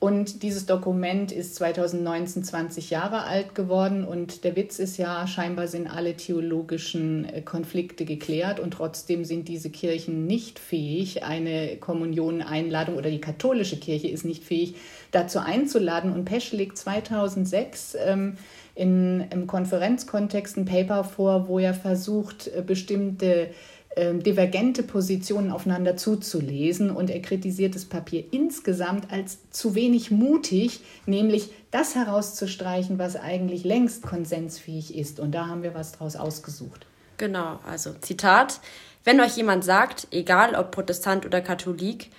[0.05, 5.67] Und dieses Dokument ist 2019 20 Jahre alt geworden und der Witz ist ja, scheinbar
[5.67, 12.97] sind alle theologischen äh, Konflikte geklärt und trotzdem sind diese Kirchen nicht fähig, eine Kommunioneinladung
[12.97, 14.75] oder die katholische Kirche ist nicht fähig,
[15.09, 16.13] dazu einzuladen.
[16.13, 18.37] Und Pesch legt 2006 ähm,
[18.75, 23.49] in, im Konferenzkontext ein Paper vor, wo er versucht, äh, bestimmte
[23.97, 31.51] divergente Positionen aufeinander zuzulesen und er kritisiert das Papier insgesamt als zu wenig mutig, nämlich
[31.71, 35.21] das herauszustreichen, was eigentlich längst konsensfähig ist.
[35.21, 36.85] Und da haben wir was draus ausgesucht.
[37.17, 38.59] Genau, also Zitat,
[39.05, 42.11] wenn euch jemand sagt, egal ob Protestant oder Katholik,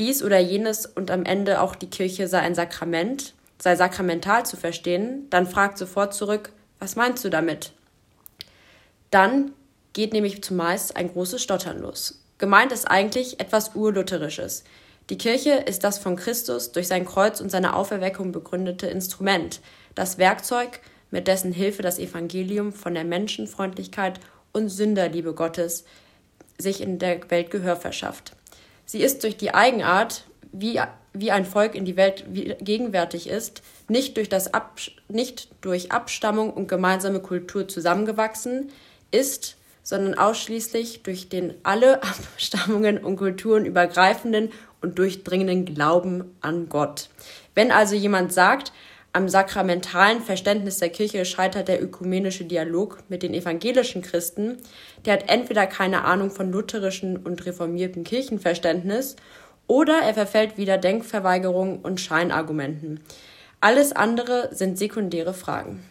[0.00, 4.56] dies oder jenes und am Ende auch die Kirche sei ein Sakrament, sei sakramental zu
[4.56, 7.72] verstehen, dann fragt sofort zurück, was meinst du damit?
[9.10, 9.52] Dann
[9.92, 12.20] geht nämlich zumeist ein großes Stottern los.
[12.38, 14.64] Gemeint ist eigentlich etwas Urlutherisches.
[15.10, 19.60] Die Kirche ist das von Christus durch sein Kreuz und seine Auferweckung begründete Instrument,
[19.94, 24.20] das Werkzeug, mit dessen Hilfe das Evangelium von der Menschenfreundlichkeit
[24.52, 25.84] und Sünderliebe Gottes
[26.58, 28.32] sich in der Welt Gehör verschafft.
[28.84, 30.80] Sie ist durch die Eigenart, wie,
[31.12, 32.24] wie ein Volk in die Welt
[32.60, 38.70] gegenwärtig ist, nicht durch, das Ab, nicht durch Abstammung und gemeinsame Kultur zusammengewachsen,
[39.10, 39.57] ist
[39.88, 44.50] sondern ausschließlich durch den alle Abstammungen und Kulturen übergreifenden
[44.82, 47.08] und durchdringenden Glauben an Gott.
[47.54, 48.70] Wenn also jemand sagt,
[49.14, 54.58] am sakramentalen Verständnis der Kirche scheitert der ökumenische Dialog mit den evangelischen Christen,
[55.06, 59.16] der hat entweder keine Ahnung von lutherischen und reformierten Kirchenverständnis
[59.68, 63.00] oder er verfällt wieder Denkverweigerungen und Scheinargumenten.
[63.62, 65.82] Alles andere sind sekundäre Fragen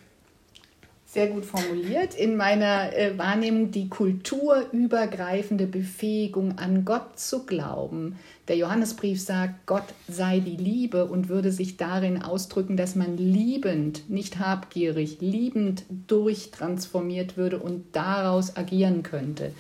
[1.07, 2.15] sehr gut formuliert.
[2.15, 8.19] In meiner äh, Wahrnehmung die kulturübergreifende Befähigung an Gott zu glauben.
[8.49, 14.09] Der Johannesbrief sagt, Gott sei die Liebe und würde sich darin ausdrücken, dass man liebend,
[14.09, 19.53] nicht habgierig, liebend durchtransformiert würde und daraus agieren könnte.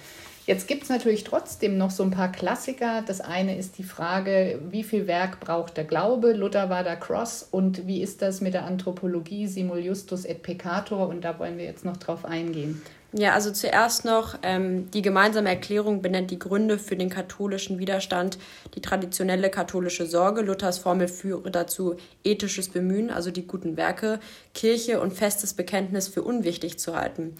[0.47, 3.03] Jetzt gibt es natürlich trotzdem noch so ein paar Klassiker.
[3.05, 6.31] Das eine ist die Frage, wie viel Werk braucht der Glaube?
[6.31, 7.45] Luther war da cross.
[7.51, 11.09] Und wie ist das mit der Anthropologie, simul justus et peccator?
[11.09, 12.81] Und da wollen wir jetzt noch drauf eingehen.
[13.11, 18.37] Ja, also zuerst noch, ähm, die gemeinsame Erklärung benennt die Gründe für den katholischen Widerstand,
[18.73, 20.43] die traditionelle katholische Sorge.
[20.43, 24.21] Luthers Formel führe dazu ethisches Bemühen, also die guten Werke,
[24.53, 27.35] Kirche und festes Bekenntnis für unwichtig zu halten.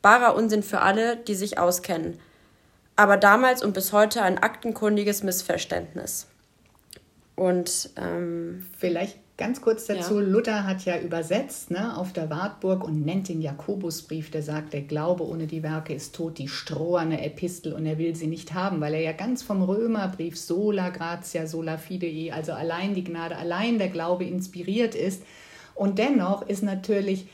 [0.00, 2.20] Barer Unsinn für alle, die sich auskennen
[3.02, 6.28] aber damals und bis heute ein aktenkundiges Missverständnis.
[7.34, 10.26] Und ähm, vielleicht ganz kurz dazu, ja.
[10.26, 14.82] Luther hat ja übersetzt ne, auf der Wartburg und nennt den Jakobusbrief, der sagt, der
[14.82, 18.80] Glaube ohne die Werke ist tot, die stroherne Epistel und er will sie nicht haben,
[18.80, 23.78] weil er ja ganz vom Römerbrief sola gratia, sola fidei, also allein die Gnade, allein
[23.78, 25.24] der Glaube inspiriert ist.
[25.74, 27.26] Und dennoch ist natürlich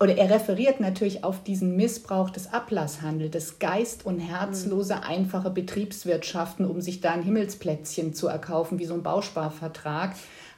[0.00, 5.02] oder er referiert natürlich auf diesen Missbrauch des Ablasshandels, das geist- und herzlose, mhm.
[5.02, 10.14] einfache Betriebswirtschaften, um sich da ein Himmelsplätzchen zu erkaufen, wie so ein Bausparvertrag.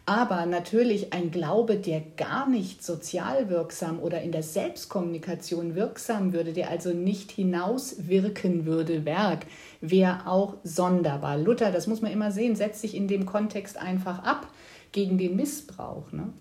[0.06, 6.52] Aber natürlich ein Glaube, der gar nicht sozial wirksam oder in der Selbstkommunikation wirksam würde,
[6.52, 9.46] der also nicht hinauswirken würde, Werk,
[9.80, 11.38] wäre auch sonderbar.
[11.38, 14.46] Luther, das muss man immer sehen, setzt sich in dem Kontext einfach ab
[14.92, 16.12] gegen den Missbrauch.
[16.12, 16.34] Ne?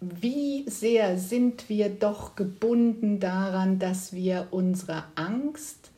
[0.01, 5.91] wie sehr sind wir doch gebunden daran, dass wir unsere Angst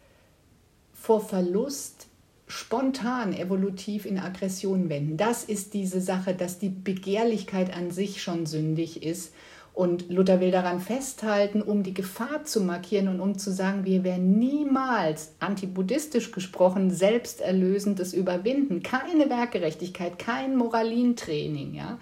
[0.93, 2.09] vor Verlust
[2.53, 5.17] spontan evolutiv in Aggression wenden.
[5.17, 9.33] Das ist diese Sache, dass die Begehrlichkeit an sich schon sündig ist.
[9.73, 14.05] Und Luther will daran festhalten, um die Gefahr zu markieren und um zu sagen, wir
[14.05, 18.83] werden niemals, antibuddhistisch gesprochen, selbsterlösendes überwinden.
[18.83, 21.73] Keine Werkgerechtigkeit, kein Moralintraining.
[21.73, 21.99] Ja?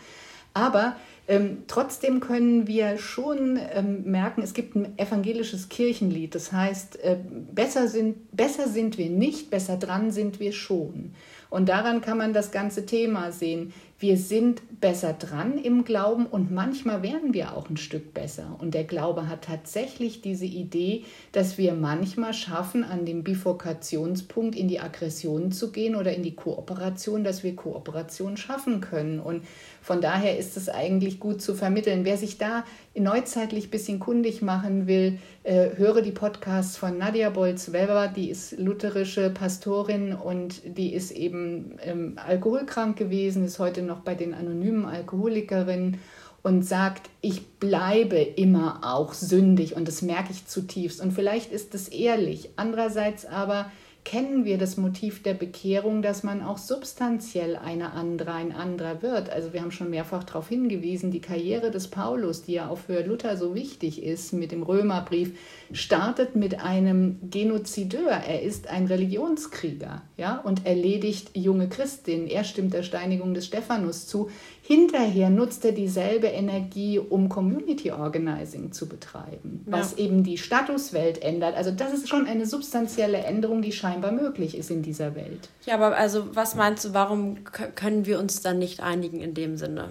[0.55, 0.97] Aber
[1.29, 7.19] ähm, trotzdem können wir schon ähm, merken, es gibt ein evangelisches Kirchenlied, das heißt, äh,
[7.53, 11.15] besser, sind, besser sind wir nicht, besser dran sind wir schon.
[11.49, 16.51] Und daran kann man das ganze Thema sehen wir sind besser dran im Glauben und
[16.51, 18.57] manchmal werden wir auch ein Stück besser.
[18.59, 24.69] Und der Glaube hat tatsächlich diese Idee, dass wir manchmal schaffen, an dem Bifurkationspunkt in
[24.69, 29.21] die Aggression zu gehen oder in die Kooperation, dass wir Kooperation schaffen können.
[29.21, 29.45] Und
[29.83, 32.07] von daher ist es eigentlich gut zu vermitteln.
[32.07, 35.19] Wer sich da neuzeitlich ein bisschen kundig machen will,
[35.51, 41.77] äh, höre die Podcasts von Nadia Bolz-Weber, die ist lutherische Pastorin und die ist eben
[41.83, 45.99] ähm, alkoholkrank gewesen, ist heute noch bei den anonymen Alkoholikerinnen
[46.45, 51.01] und sagt, ich bleibe immer auch sündig und das merke ich zutiefst.
[51.01, 52.51] Und vielleicht ist es ehrlich.
[52.55, 53.73] Andererseits aber
[54.05, 59.31] kennen wir das Motiv der Bekehrung, dass man auch substanziell eine andere, ein anderer wird.
[59.31, 63.03] Also wir haben schon mehrfach darauf hingewiesen, die Karriere des Paulus, die ja auch für
[63.03, 65.39] Luther so wichtig ist, mit dem Römerbrief,
[65.73, 68.11] startet mit einem Genozideur.
[68.11, 72.27] Er ist ein Religionskrieger ja, und erledigt junge Christinnen.
[72.27, 74.31] Er stimmt der Steinigung des Stephanus zu.
[74.61, 80.05] Hinterher nutzt er dieselbe Energie, um Community Organizing zu betreiben, was ja.
[80.05, 81.57] eben die Statuswelt ändert.
[81.57, 85.49] Also das ist schon eine substanzielle Änderung, die scheinbar möglich ist in dieser Welt.
[85.65, 87.39] Ja, aber also was meinst du, warum
[87.75, 89.89] können wir uns dann nicht einigen in dem Sinne?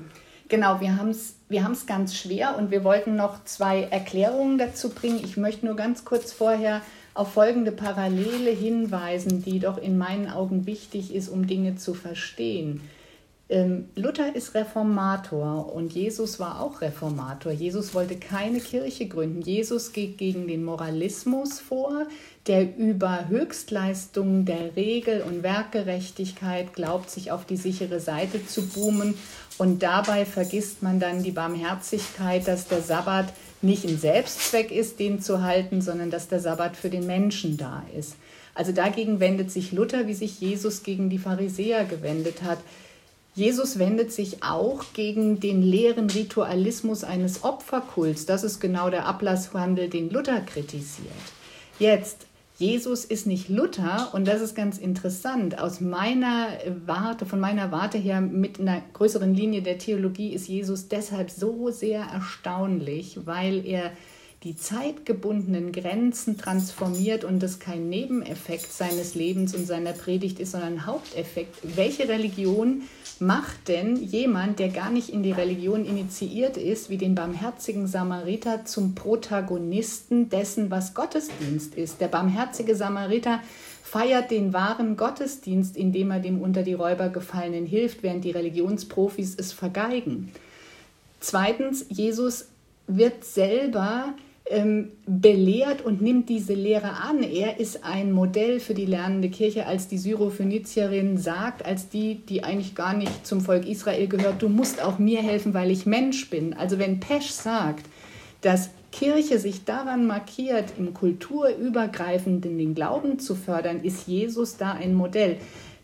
[0.47, 5.19] Genau, wir haben es wir ganz schwer und wir wollten noch zwei Erklärungen dazu bringen.
[5.23, 6.81] Ich möchte nur ganz kurz vorher
[7.19, 12.79] auf folgende Parallele hinweisen, die doch in meinen Augen wichtig ist, um Dinge zu verstehen.
[13.49, 17.51] Ähm, Luther ist Reformator und Jesus war auch Reformator.
[17.51, 19.41] Jesus wollte keine Kirche gründen.
[19.41, 22.07] Jesus geht gegen den Moralismus vor,
[22.47, 29.15] der über Höchstleistungen der Regel und Werkgerechtigkeit glaubt, sich auf die sichere Seite zu boomen.
[29.57, 35.21] Und dabei vergisst man dann die Barmherzigkeit, dass der Sabbat nicht ein Selbstzweck ist, den
[35.21, 38.15] zu halten, sondern dass der Sabbat für den Menschen da ist.
[38.55, 42.59] Also dagegen wendet sich Luther, wie sich Jesus gegen die Pharisäer gewendet hat.
[43.35, 48.25] Jesus wendet sich auch gegen den leeren Ritualismus eines Opferkults.
[48.25, 51.07] Das ist genau der Ablasswandel, den Luther kritisiert.
[51.79, 52.25] Jetzt,
[52.59, 55.57] Jesus ist nicht Luther und das ist ganz interessant.
[55.59, 56.49] Aus meiner
[56.85, 61.71] Warte, von meiner Warte her mit einer größeren Linie der Theologie ist Jesus deshalb so
[61.71, 63.93] sehr erstaunlich, weil er
[64.43, 70.73] die zeitgebundenen Grenzen transformiert und das kein Nebeneffekt seines Lebens und seiner Predigt ist, sondern
[70.73, 71.57] ein Haupteffekt.
[71.75, 72.83] Welche Religion
[73.19, 78.63] macht denn jemand, der gar nicht in die Religion initiiert ist, wie den barmherzigen Samariter,
[78.63, 81.99] zum Protagonisten dessen, was Gottesdienst ist?
[81.99, 83.41] Der barmherzige Samariter
[83.83, 89.35] feiert den wahren Gottesdienst, indem er dem unter die Räuber gefallenen hilft, während die Religionsprofis
[89.37, 90.31] es vergeigen.
[91.19, 92.47] Zweitens, Jesus
[92.87, 94.13] wird selber
[94.49, 97.21] ähm, belehrt und nimmt diese Lehre an.
[97.21, 102.43] Er ist ein Modell für die lernende Kirche, als die Syrophönizierin sagt, als die, die
[102.43, 106.29] eigentlich gar nicht zum Volk Israel gehört, du musst auch mir helfen, weil ich Mensch
[106.31, 106.55] bin.
[106.55, 107.85] Also wenn Pesch sagt,
[108.41, 114.95] dass Kirche sich daran markiert, im kulturübergreifenden den Glauben zu fördern, ist Jesus da ein
[114.95, 115.37] Modell.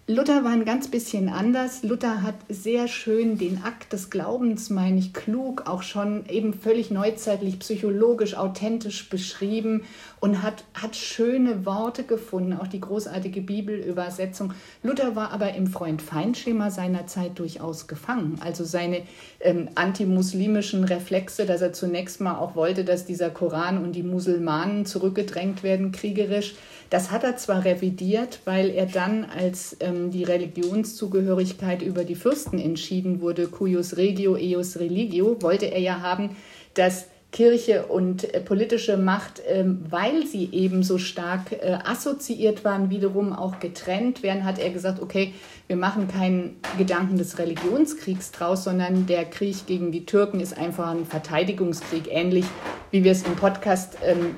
[0.07, 1.81] Luther war ein ganz bisschen anders.
[1.81, 6.91] Luther hat sehr schön den Akt des Glaubens, meine ich, klug, auch schon eben völlig
[6.91, 9.83] neuzeitlich, psychologisch, authentisch beschrieben
[10.19, 14.53] und hat, hat schöne Worte gefunden, auch die großartige Bibelübersetzung.
[14.83, 18.37] Luther war aber im Freund-Feind-Schema seiner Zeit durchaus gefangen.
[18.41, 19.01] Also seine
[19.39, 24.85] ähm, antimuslimischen Reflexe, dass er zunächst mal auch wollte, dass dieser Koran und die Musulmanen
[24.85, 26.53] zurückgedrängt werden, kriegerisch,
[26.89, 32.59] das hat er zwar revidiert, weil er dann, als ähm, die Religionszugehörigkeit über die Fürsten
[32.59, 36.35] entschieden wurde, cuius regio, eius religio, wollte er ja haben,
[36.73, 42.89] dass Kirche und äh, politische Macht, ähm, weil sie eben so stark äh, assoziiert waren,
[42.89, 45.33] wiederum auch getrennt werden, hat er gesagt, okay,
[45.67, 50.87] wir machen keinen Gedanken des Religionskriegs draus, sondern der Krieg gegen die Türken ist einfach
[50.87, 52.45] ein Verteidigungskrieg, ähnlich
[52.91, 54.37] wie wir es im Podcast ähm,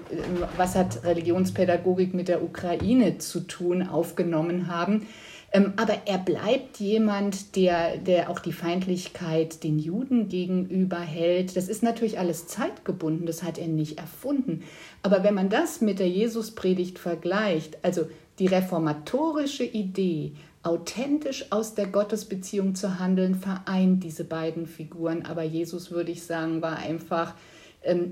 [0.58, 5.06] Was hat Religionspädagogik mit der Ukraine zu tun aufgenommen haben.
[5.54, 11.56] Ähm, aber er bleibt jemand, der, der auch die Feindlichkeit den Juden gegenüber hält.
[11.56, 14.64] Das ist natürlich alles zeitgebunden, das hat er nicht erfunden.
[15.04, 18.08] Aber wenn man das mit der Jesuspredigt vergleicht, also
[18.40, 25.26] die reformatorische Idee, authentisch aus der Gottesbeziehung zu handeln, vereint diese beiden Figuren.
[25.26, 27.36] Aber Jesus, würde ich sagen, war einfach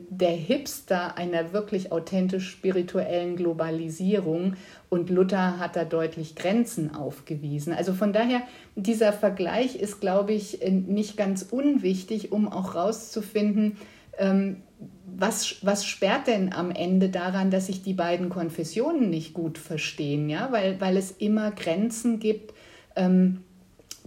[0.10, 4.54] der Hipster einer wirklich authentisch spirituellen Globalisierung
[4.90, 7.74] und Luther hat da deutlich Grenzen aufgewiesen.
[7.74, 8.42] Also von daher,
[8.76, 13.78] dieser Vergleich ist, glaube ich, äh, nicht ganz unwichtig, um auch herauszufinden,
[14.18, 14.58] ähm,
[15.06, 20.30] was, was sperrt denn am Ende daran, dass sich die beiden Konfessionen nicht gut verstehen?
[20.30, 20.50] Ja?
[20.52, 22.54] Weil, weil es immer Grenzen gibt,
[22.96, 23.45] ähm,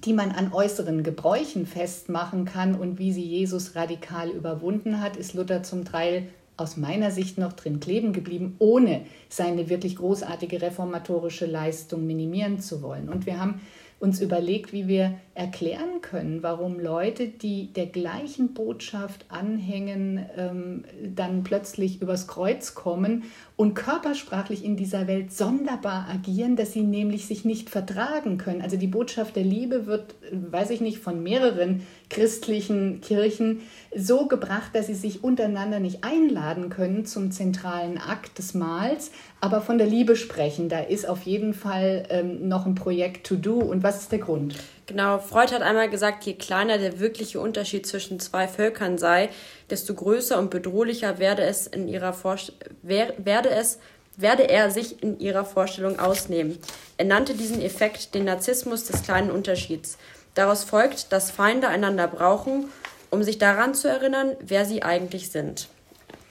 [0.04, 5.34] die man an äußeren Gebräuchen festmachen kann und wie sie Jesus radikal überwunden hat, ist
[5.34, 11.46] Luther zum Teil aus meiner Sicht noch drin kleben geblieben, ohne seine wirklich großartige reformatorische
[11.46, 13.08] Leistung minimieren zu wollen.
[13.08, 13.60] Und wir haben
[14.00, 20.84] uns überlegt, wie wir erklären können, warum Leute, die der gleichen Botschaft anhängen, ähm,
[21.16, 23.24] dann plötzlich übers Kreuz kommen
[23.58, 28.62] und körpersprachlich in dieser Welt sonderbar agieren, dass sie nämlich sich nicht vertragen können.
[28.62, 34.70] Also die Botschaft der Liebe wird, weiß ich nicht, von mehreren christlichen Kirchen so gebracht,
[34.74, 39.88] dass sie sich untereinander nicht einladen können zum zentralen Akt des Mahls, aber von der
[39.88, 40.68] Liebe sprechen.
[40.68, 43.58] Da ist auf jeden Fall ähm, noch ein Projekt to do.
[43.58, 44.54] Und was ist der Grund?
[44.88, 49.28] Genau, Freud hat einmal gesagt, je kleiner der wirkliche Unterschied zwischen zwei Völkern sei,
[49.68, 53.78] desto größer und bedrohlicher werde es in ihrer Vorst werde es
[54.16, 56.58] werde er sich in ihrer Vorstellung ausnehmen.
[56.96, 59.98] Er nannte diesen Effekt den Narzissmus des kleinen Unterschieds.
[60.34, 62.70] Daraus folgt, dass Feinde einander brauchen,
[63.10, 65.68] um sich daran zu erinnern, wer sie eigentlich sind.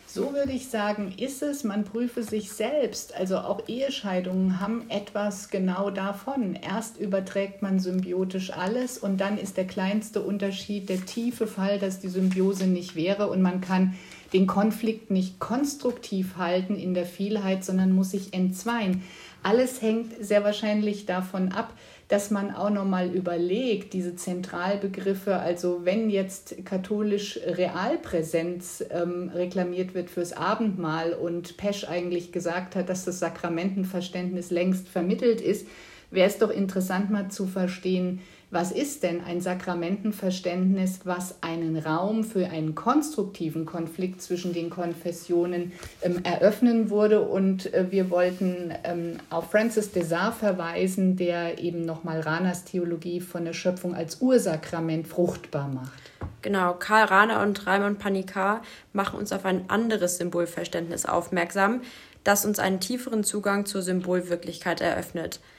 [0.10, 3.14] So würde ich sagen, ist es, man prüfe sich selbst.
[3.14, 6.56] Also auch Ehescheidungen haben etwas genau davon.
[6.56, 12.00] Erst überträgt man symbiotisch alles und dann ist der kleinste Unterschied der tiefe Fall, dass
[12.00, 13.96] die Symbiose nicht wäre und man kann
[14.32, 19.04] den Konflikt nicht konstruktiv halten in der Vielheit, sondern muss sich entzweien.
[19.44, 21.74] Alles hängt sehr wahrscheinlich davon ab,
[22.08, 30.10] dass man auch nochmal überlegt, diese Zentralbegriffe, also wenn jetzt katholisch Realpräsenz ähm, reklamiert wird
[30.10, 35.68] fürs Abendmahl und Pesch eigentlich gesagt hat, dass das Sakramentenverständnis längst vermittelt ist,
[36.10, 42.24] wäre es doch interessant mal zu verstehen, was ist denn ein Sakramentenverständnis, was einen Raum
[42.24, 47.22] für einen konstruktiven Konflikt zwischen den Konfessionen ähm, eröffnen würde?
[47.22, 53.20] Und äh, wir wollten ähm, auf Francis de Sar verweisen, der eben nochmal Ranas Theologie
[53.20, 56.12] von der Schöpfung als Ursakrament fruchtbar macht.
[56.42, 58.62] Genau, Karl Rahner und Raimund Panikar
[58.94, 61.82] machen uns auf ein anderes Symbolverständnis aufmerksam,
[62.24, 65.42] das uns einen tieferen Zugang zur Symbolwirklichkeit eröffnet–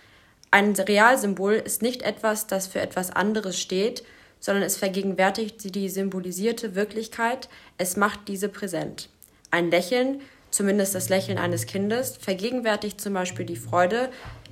[0.51, 4.03] ein Realsymbol ist nicht etwas, das für etwas anderes steht,
[4.41, 9.11] sondern es vergegenwärtigt die symbolisierte Wirklichkeit, es macht diese präsent.
[9.51, 10.21] Ein Lächeln,
[10.51, 14.11] zumindest das Lächeln eines Kindes, vergegenwärtigt zum Beispiel die Freude,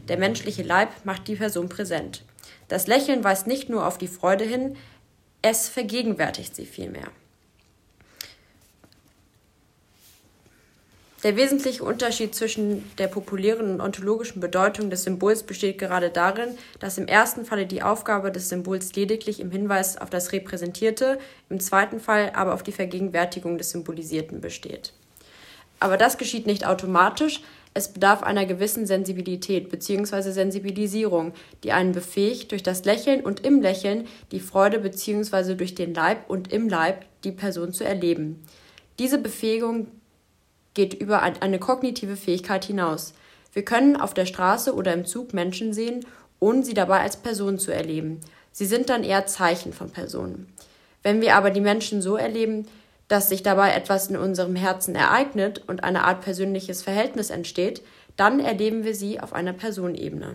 [0.09, 2.24] der menschliche Leib macht die Person präsent.
[2.68, 4.76] Das Lächeln weist nicht nur auf die Freude hin,
[5.42, 7.09] es vergegenwärtigt sie vielmehr.
[11.26, 16.98] Der wesentliche Unterschied zwischen der populären und ontologischen Bedeutung des Symbols besteht gerade darin, dass
[16.98, 21.18] im ersten Falle die Aufgabe des Symbols lediglich im Hinweis auf das Repräsentierte,
[21.50, 24.92] im zweiten Fall aber auf die Vergegenwärtigung des Symbolisierten besteht.
[25.80, 27.42] Aber das geschieht nicht automatisch,
[27.74, 30.30] es bedarf einer gewissen Sensibilität bzw.
[30.30, 31.32] Sensibilisierung,
[31.64, 35.56] die einen befähigt, durch das Lächeln und im Lächeln die Freude bzw.
[35.56, 38.44] durch den Leib und im Leib die Person zu erleben.
[39.00, 39.88] Diese Befähigung
[40.76, 43.14] geht über eine kognitive Fähigkeit hinaus.
[43.52, 46.06] Wir können auf der Straße oder im Zug Menschen sehen,
[46.38, 48.20] ohne sie dabei als Person zu erleben.
[48.52, 50.46] Sie sind dann eher Zeichen von Personen.
[51.02, 52.66] Wenn wir aber die Menschen so erleben,
[53.08, 57.82] dass sich dabei etwas in unserem Herzen ereignet und eine Art persönliches Verhältnis entsteht,
[58.16, 60.34] dann erleben wir sie auf einer Personenebene.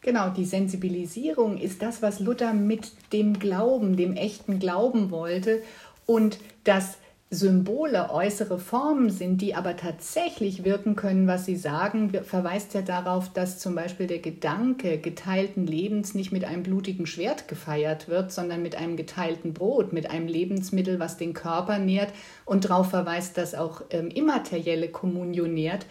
[0.00, 5.62] Genau, die Sensibilisierung ist das, was Luther mit dem Glauben, dem echten Glauben wollte.
[6.06, 6.98] Und das
[7.34, 13.32] Symbole äußere Formen sind, die aber tatsächlich wirken können, was sie sagen, verweist ja darauf,
[13.32, 18.62] dass zum Beispiel der Gedanke geteilten Lebens nicht mit einem blutigen Schwert gefeiert wird, sondern
[18.62, 22.12] mit einem geteilten Brot, mit einem Lebensmittel, was den Körper nährt
[22.44, 25.86] und darauf verweist, dass auch ähm, immaterielle Kommunion nährt.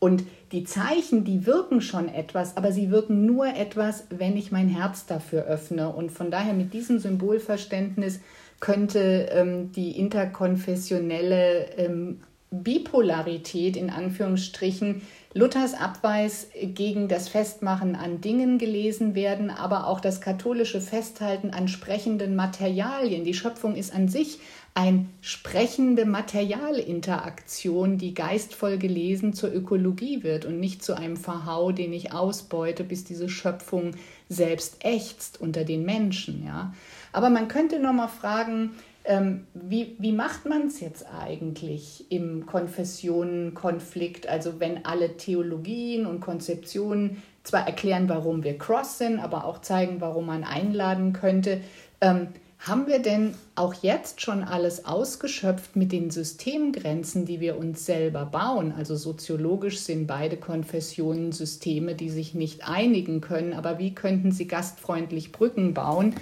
[0.00, 4.68] Und die Zeichen, die wirken schon etwas, aber sie wirken nur etwas, wenn ich mein
[4.68, 5.88] Herz dafür öffne.
[5.88, 8.20] Und von daher mit diesem Symbolverständnis
[8.60, 15.02] könnte ähm, die interkonfessionelle ähm, Bipolarität in Anführungsstrichen
[15.34, 21.68] Luthers Abweis gegen das Festmachen an Dingen gelesen werden, aber auch das katholische Festhalten an
[21.68, 23.24] sprechenden Materialien.
[23.24, 24.40] Die Schöpfung ist an sich
[24.72, 31.92] eine sprechende Materialinteraktion, die geistvoll gelesen zur Ökologie wird und nicht zu einem Verhau, den
[31.92, 33.90] ich ausbeute, bis diese Schöpfung
[34.28, 36.44] selbst ächzt unter den Menschen.
[36.46, 36.72] Ja?
[37.18, 42.46] Aber man könnte noch mal fragen, ähm, wie, wie macht man es jetzt eigentlich im
[42.46, 44.28] Konfessionenkonflikt?
[44.28, 50.00] Also wenn alle Theologien und Konzeptionen zwar erklären, warum wir cross sind, aber auch zeigen,
[50.00, 51.60] warum man einladen könnte.
[52.00, 52.28] Ähm,
[52.60, 58.26] haben wir denn auch jetzt schon alles ausgeschöpft mit den Systemgrenzen, die wir uns selber
[58.26, 58.72] bauen?
[58.76, 64.46] Also soziologisch sind beide Konfessionen Systeme, die sich nicht einigen können, aber wie könnten sie
[64.46, 66.14] gastfreundlich Brücken bauen?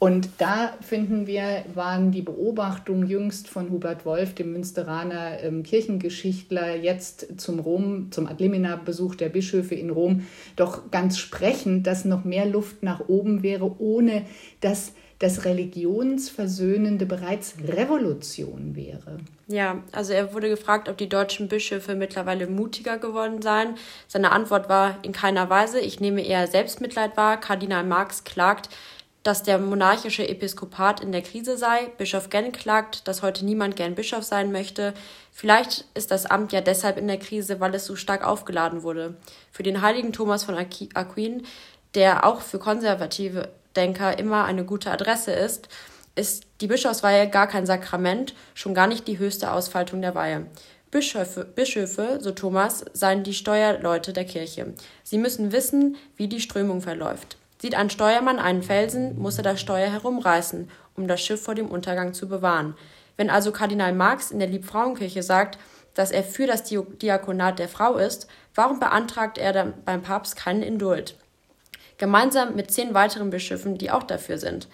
[0.00, 6.74] Und da finden wir, waren die Beobachtungen jüngst von Hubert Wolf, dem Münsteraner ähm, Kirchengeschichtler,
[6.74, 10.26] jetzt zum Rom, zum Adlimina-Besuch der Bischöfe in Rom,
[10.56, 14.22] doch ganz sprechend, dass noch mehr Luft nach oben wäre, ohne
[14.62, 19.18] dass das Religionsversöhnende bereits Revolution wäre.
[19.48, 23.74] Ja, also er wurde gefragt, ob die deutschen Bischöfe mittlerweile mutiger geworden seien.
[24.08, 25.78] Seine Antwort war in keiner Weise.
[25.78, 27.38] Ich nehme eher Selbstmitleid wahr.
[27.38, 28.70] Kardinal Marx klagt,
[29.22, 31.90] dass der monarchische Episkopat in der Krise sei.
[31.98, 34.94] Bischof Genn klagt, dass heute niemand gern Bischof sein möchte.
[35.30, 39.16] Vielleicht ist das Amt ja deshalb in der Krise, weil es so stark aufgeladen wurde.
[39.52, 41.46] Für den heiligen Thomas von Aquin,
[41.94, 45.68] der auch für konservative Denker immer eine gute Adresse ist,
[46.14, 50.46] ist die Bischofsweihe gar kein Sakrament, schon gar nicht die höchste Ausfaltung der Weihe.
[50.90, 54.74] Bischöfe, Bischöfe, so Thomas, seien die Steuerleute der Kirche.
[55.04, 57.36] Sie müssen wissen, wie die Strömung verläuft.
[57.60, 61.68] Sieht ein Steuermann einen Felsen, muss er das Steuer herumreißen, um das Schiff vor dem
[61.68, 62.74] Untergang zu bewahren.
[63.16, 65.58] Wenn also Kardinal Marx in der Liebfrauenkirche sagt,
[65.94, 70.62] dass er für das Diakonat der Frau ist, warum beantragt er dann beim Papst keinen
[70.62, 71.16] Indult?
[72.00, 74.66] gemeinsam mit zehn weiteren Bischöfen, die auch dafür sind.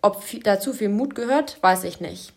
[0.00, 2.32] Ob dazu viel Mut gehört, weiß ich nicht.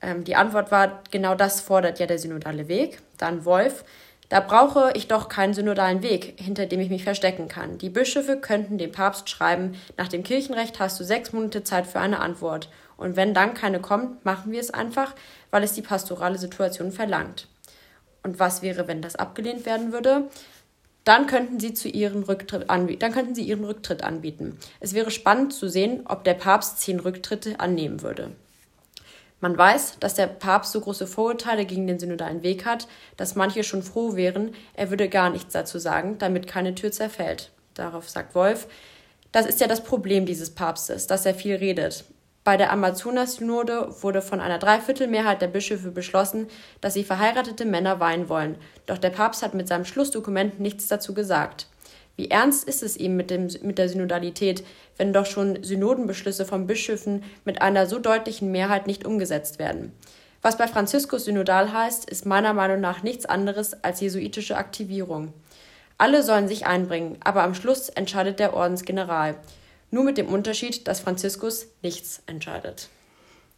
[0.00, 3.02] Ähm, die Antwort war, genau das fordert ja der synodale Weg.
[3.18, 3.84] Dann Wolf,
[4.28, 7.78] da brauche ich doch keinen synodalen Weg, hinter dem ich mich verstecken kann.
[7.78, 12.00] Die Bischöfe könnten dem Papst schreiben, nach dem Kirchenrecht hast du sechs Monate Zeit für
[12.00, 12.68] eine Antwort.
[12.96, 15.14] Und wenn dann keine kommt, machen wir es einfach,
[15.50, 17.48] weil es die pastorale Situation verlangt.
[18.22, 20.28] Und was wäre, wenn das abgelehnt werden würde?
[21.04, 22.68] dann könnten sie zu ihren Rücktritt.
[22.68, 24.58] Dann könnten sie ihren Rücktritt anbieten.
[24.80, 28.32] Es wäre spannend zu sehen, ob der Papst zehn Rücktritte annehmen würde.
[29.44, 32.88] Man weiß, dass der Papst so große Vorurteile gegen den synodalen Weg hat,
[33.18, 37.50] dass manche schon froh wären, er würde gar nichts dazu sagen, damit keine Tür zerfällt.
[37.74, 38.66] Darauf sagt Wolf,
[39.32, 42.06] das ist ja das Problem dieses Papstes, dass er viel redet.
[42.42, 46.46] Bei der Amazonas-Synode wurde von einer Dreiviertelmehrheit der Bischöfe beschlossen,
[46.80, 48.56] dass sie verheiratete Männer weihen wollen.
[48.86, 51.66] Doch der Papst hat mit seinem Schlussdokument nichts dazu gesagt.
[52.16, 54.64] Wie ernst ist es ihm mit, dem, mit der Synodalität,
[54.96, 59.92] wenn doch schon Synodenbeschlüsse von Bischöfen mit einer so deutlichen Mehrheit nicht umgesetzt werden?
[60.40, 65.32] Was bei Franziskus synodal heißt, ist meiner Meinung nach nichts anderes als jesuitische Aktivierung.
[65.96, 69.36] Alle sollen sich einbringen, aber am Schluss entscheidet der Ordensgeneral.
[69.90, 72.90] Nur mit dem Unterschied, dass Franziskus nichts entscheidet.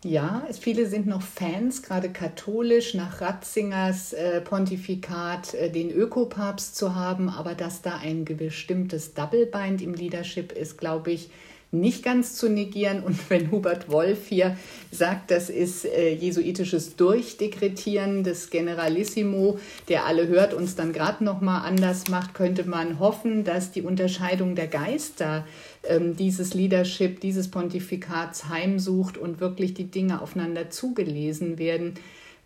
[0.09, 6.94] Ja, viele sind noch Fans, gerade katholisch, nach Ratzingers äh, Pontifikat äh, den Ökopapst zu
[6.94, 11.30] haben, aber dass da ein bestimmtes Double Bind im Leadership ist, glaube ich,
[11.70, 13.02] nicht ganz zu negieren.
[13.02, 14.56] Und wenn Hubert Wolf hier
[14.90, 19.58] sagt, das ist äh, jesuitisches Durchdekretieren des Generalissimo,
[19.88, 23.82] der alle hört, uns dann gerade noch mal anders macht, könnte man hoffen, dass die
[23.82, 25.46] Unterscheidung der Geister
[25.84, 31.94] ähm, dieses Leadership, dieses Pontifikats heimsucht und wirklich die Dinge aufeinander zugelesen werden.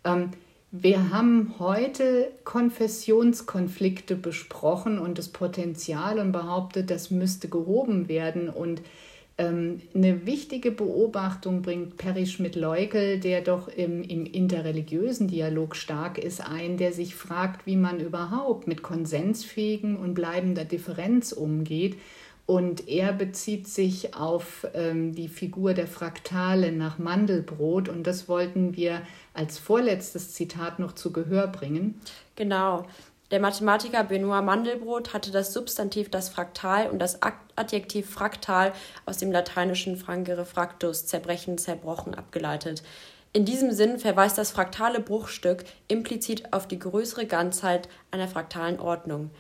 [0.05, 0.31] Ähm,
[0.73, 8.49] wir haben heute Konfessionskonflikte besprochen und das Potenzial und behauptet, das müsste gehoben werden.
[8.49, 8.81] Und
[9.47, 16.77] eine wichtige Beobachtung bringt Perry Schmidt-Leukel, der doch im, im interreligiösen Dialog stark ist, ein,
[16.77, 21.97] der sich fragt, wie man überhaupt mit konsensfähigen und bleibender Differenz umgeht.
[22.47, 27.89] Und er bezieht sich auf ähm, die Figur der Fraktale nach Mandelbrot.
[27.89, 29.03] Und das wollten wir
[29.35, 32.01] als vorletztes Zitat noch zu Gehör bringen.
[32.35, 32.87] Genau.
[33.31, 37.21] Der Mathematiker Benoit Mandelbrot hatte das Substantiv das Fraktal und das
[37.55, 38.73] Adjektiv fraktal
[39.07, 42.83] aus dem lateinischen frangere fractus, zerbrechen, zerbrochen, abgeleitet.
[43.33, 49.31] In diesem Sinn verweist das fraktale Bruchstück implizit auf die größere Ganzheit einer fraktalen Ordnung.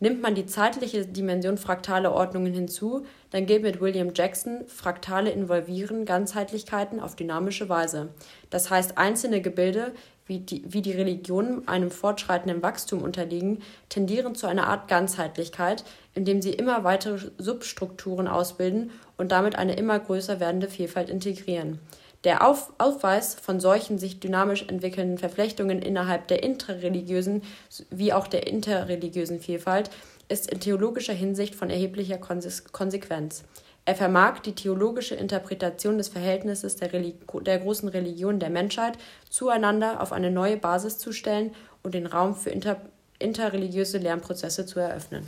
[0.00, 6.04] Nimmt man die zeitliche Dimension fraktaler Ordnungen hinzu, dann gilt mit William Jackson, Fraktale involvieren
[6.04, 8.10] Ganzheitlichkeiten auf dynamische Weise.
[8.50, 9.92] Das heißt, einzelne Gebilde
[10.28, 16.40] wie die, wie die Religionen einem fortschreitenden Wachstum unterliegen, tendieren zu einer Art Ganzheitlichkeit, indem
[16.40, 21.80] sie immer weitere Substrukturen ausbilden und damit eine immer größer werdende Vielfalt integrieren.
[22.24, 27.42] Der Auf Aufweis von solchen sich dynamisch entwickelnden Verflechtungen innerhalb der intrareligiösen
[27.90, 29.90] wie auch der interreligiösen Vielfalt
[30.28, 33.44] ist in theologischer Hinsicht von erheblicher Konsequenz.
[33.88, 38.98] Er vermag die theologische Interpretation des Verhältnisses der, der großen Religionen der Menschheit
[39.30, 42.82] zueinander auf eine neue Basis zu stellen und den Raum für inter
[43.18, 45.24] interreligiöse Lernprozesse zu eröffnen.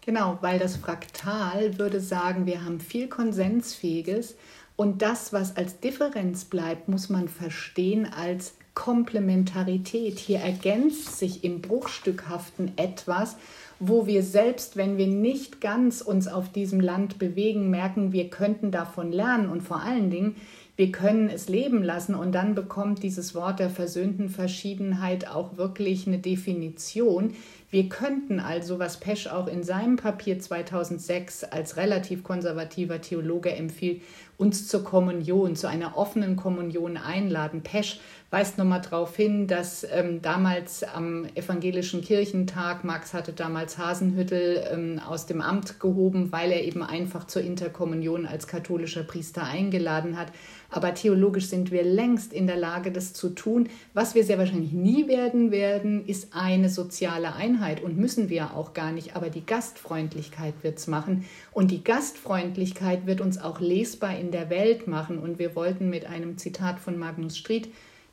[0.00, 4.36] Genau, weil das Fraktal würde sagen, wir haben viel Konsensfähiges
[4.76, 10.18] und das, was als Differenz bleibt, muss man verstehen als Komplementarität.
[10.18, 13.36] Hier ergänzt sich im Bruchstückhaften etwas,
[13.84, 18.70] wo wir selbst, wenn wir nicht ganz uns auf diesem Land bewegen, merken, wir könnten
[18.70, 20.36] davon lernen und vor allen Dingen,
[20.76, 26.06] wir können es leben lassen und dann bekommt dieses Wort der versöhnten Verschiedenheit auch wirklich
[26.06, 27.34] eine Definition.
[27.70, 34.00] Wir könnten also, was Pesch auch in seinem Papier 2006 als relativ konservativer Theologe empfiehlt,
[34.42, 37.62] uns zur Kommunion, zu einer offenen Kommunion einladen.
[37.62, 44.64] Pesch weist nochmal darauf hin, dass ähm, damals am Evangelischen Kirchentag, Marx hatte damals Hasenhüttel
[44.72, 50.18] ähm, aus dem Amt gehoben, weil er eben einfach zur Interkommunion als katholischer Priester eingeladen
[50.18, 50.32] hat.
[50.72, 53.68] Aber theologisch sind wir längst in der Lage, das zu tun.
[53.92, 58.72] Was wir sehr wahrscheinlich nie werden werden, ist eine soziale Einheit und müssen wir auch
[58.72, 59.14] gar nicht.
[59.14, 61.26] Aber die Gastfreundlichkeit wird es machen.
[61.52, 65.18] Und die Gastfreundlichkeit wird uns auch lesbar in der Welt machen.
[65.18, 67.68] Und wir wollten mit einem Zitat von Magnus Stried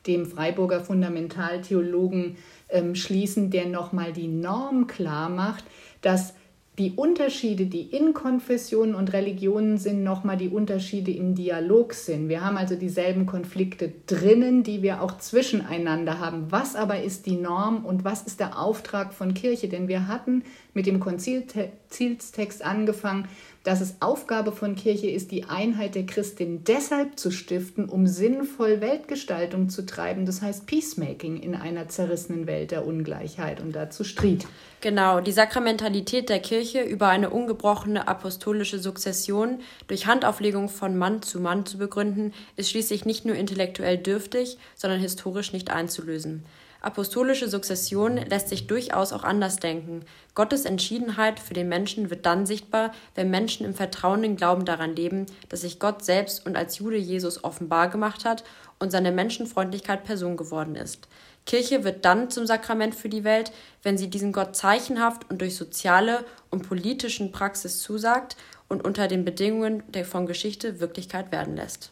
[0.06, 2.36] dem Freiburger Fundamentaltheologen
[2.68, 5.64] ähm, schließen, der nochmal die Norm klar macht,
[6.02, 6.34] dass
[6.80, 12.30] die Unterschiede, die in Konfessionen und Religionen sind, nochmal die Unterschiede im Dialog sind.
[12.30, 16.46] Wir haben also dieselben Konflikte drinnen, die wir auch zwischeneinander haben.
[16.48, 19.68] Was aber ist die Norm und was ist der Auftrag von Kirche?
[19.68, 23.28] Denn wir hatten mit dem Konzilstext angefangen,
[23.62, 28.80] dass es Aufgabe von Kirche ist, die Einheit der Christin deshalb zu stiften, um sinnvoll
[28.80, 30.24] Weltgestaltung zu treiben.
[30.24, 34.46] Das heißt Peacemaking in einer zerrissenen Welt der Ungleichheit und dazu Stried.
[34.80, 39.58] Genau, die Sakramentalität der Kirche über eine ungebrochene apostolische Sukzession
[39.88, 45.00] durch Handauflegung von Mann zu Mann zu begründen, ist schließlich nicht nur intellektuell dürftig, sondern
[45.00, 46.44] historisch nicht einzulösen.
[46.82, 50.04] Apostolische Sukzession lässt sich durchaus auch anders denken.
[50.34, 55.26] Gottes Entschiedenheit für den Menschen wird dann sichtbar, wenn Menschen im vertrauenden Glauben daran leben,
[55.50, 58.44] dass sich Gott selbst und als Jude Jesus offenbar gemacht hat
[58.78, 61.06] und seine Menschenfreundlichkeit Person geworden ist.
[61.46, 63.52] Kirche wird dann zum Sakrament für die Welt,
[63.82, 68.36] wenn sie diesen Gott zeichenhaft und durch soziale und politischen Praxis zusagt
[68.68, 71.90] und unter den Bedingungen der von Geschichte Wirklichkeit werden lässt.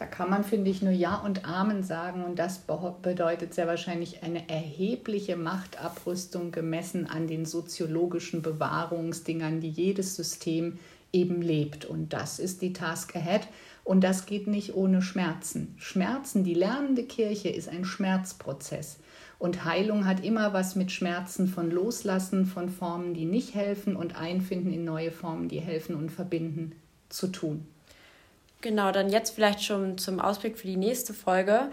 [0.00, 2.62] Da kann man, finde ich, nur Ja und Amen sagen und das
[3.02, 10.78] bedeutet sehr wahrscheinlich eine erhebliche Machtabrüstung gemessen an den soziologischen Bewahrungsdingern, die jedes System
[11.12, 11.84] eben lebt.
[11.84, 13.42] Und das ist die Task Ahead.
[13.84, 15.74] Und das geht nicht ohne Schmerzen.
[15.76, 19.00] Schmerzen, die lernende Kirche ist ein Schmerzprozess.
[19.38, 24.16] Und Heilung hat immer was mit Schmerzen von Loslassen von Formen, die nicht helfen und
[24.16, 26.72] Einfinden in neue Formen, die helfen und verbinden,
[27.10, 27.66] zu tun.
[28.60, 31.70] Genau, dann jetzt vielleicht schon zum Ausblick für die nächste Folge.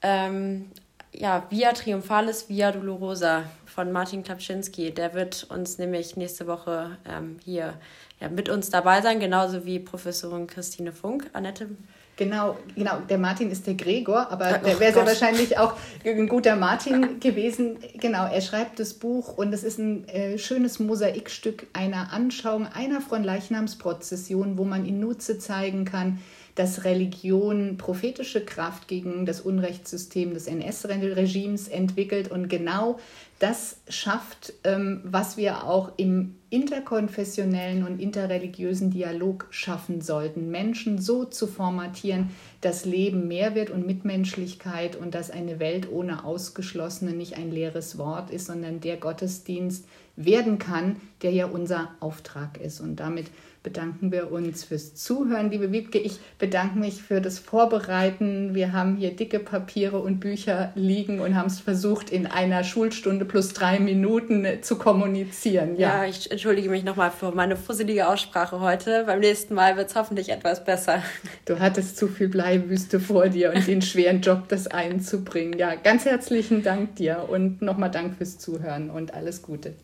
[0.00, 0.70] Ähm,
[1.12, 4.92] ja, Via Triumphalis, Via Dolorosa von Martin Klapczynski.
[4.92, 7.74] Der wird uns nämlich nächste Woche ähm, hier
[8.20, 11.28] ja, mit uns dabei sein, genauso wie Professorin Christine Funk.
[11.34, 11.68] Annette,
[12.16, 12.98] Genau, genau.
[13.08, 17.20] Der Martin ist der Gregor, aber oh, der wäre sehr wahrscheinlich auch ein guter Martin
[17.20, 17.78] gewesen.
[17.98, 23.00] Genau, er schreibt das Buch und es ist ein äh, schönes Mosaikstück einer Anschauung einer
[23.00, 26.18] von Leichnamsprozession, wo man in Nutze zeigen kann,
[26.54, 32.98] dass Religion prophetische Kraft gegen das Unrechtssystem des NS-Regimes entwickelt und genau
[33.38, 40.50] das schafft, ähm, was wir auch im interkonfessionellen und interreligiösen Dialog schaffen sollten.
[40.50, 42.30] Menschen so zu formatieren,
[42.60, 47.98] dass Leben mehr wird und Mitmenschlichkeit und dass eine Welt ohne Ausgeschlossene nicht ein leeres
[47.98, 52.80] Wort ist, sondern der Gottesdienst werden kann, der ja unser Auftrag ist.
[52.80, 53.26] Und damit
[53.62, 55.98] bedanken wir uns fürs Zuhören, liebe Wiebke.
[55.98, 58.54] Ich bedanke mich für das Vorbereiten.
[58.54, 63.24] Wir haben hier dicke Papiere und Bücher liegen und haben es versucht, in einer Schulstunde
[63.24, 65.76] plus drei Minuten zu kommunizieren.
[65.76, 69.04] Ja, ja ich entschuldige mich nochmal für meine fusselige Aussprache heute.
[69.04, 71.02] Beim nächsten Mal wird es hoffentlich etwas besser.
[71.44, 75.58] Du hattest zu viel Bleiwüste vor dir und den schweren Job, das einzubringen.
[75.58, 79.74] Ja, ganz herzlichen Dank dir und nochmal Dank fürs Zuhören und alles Gute.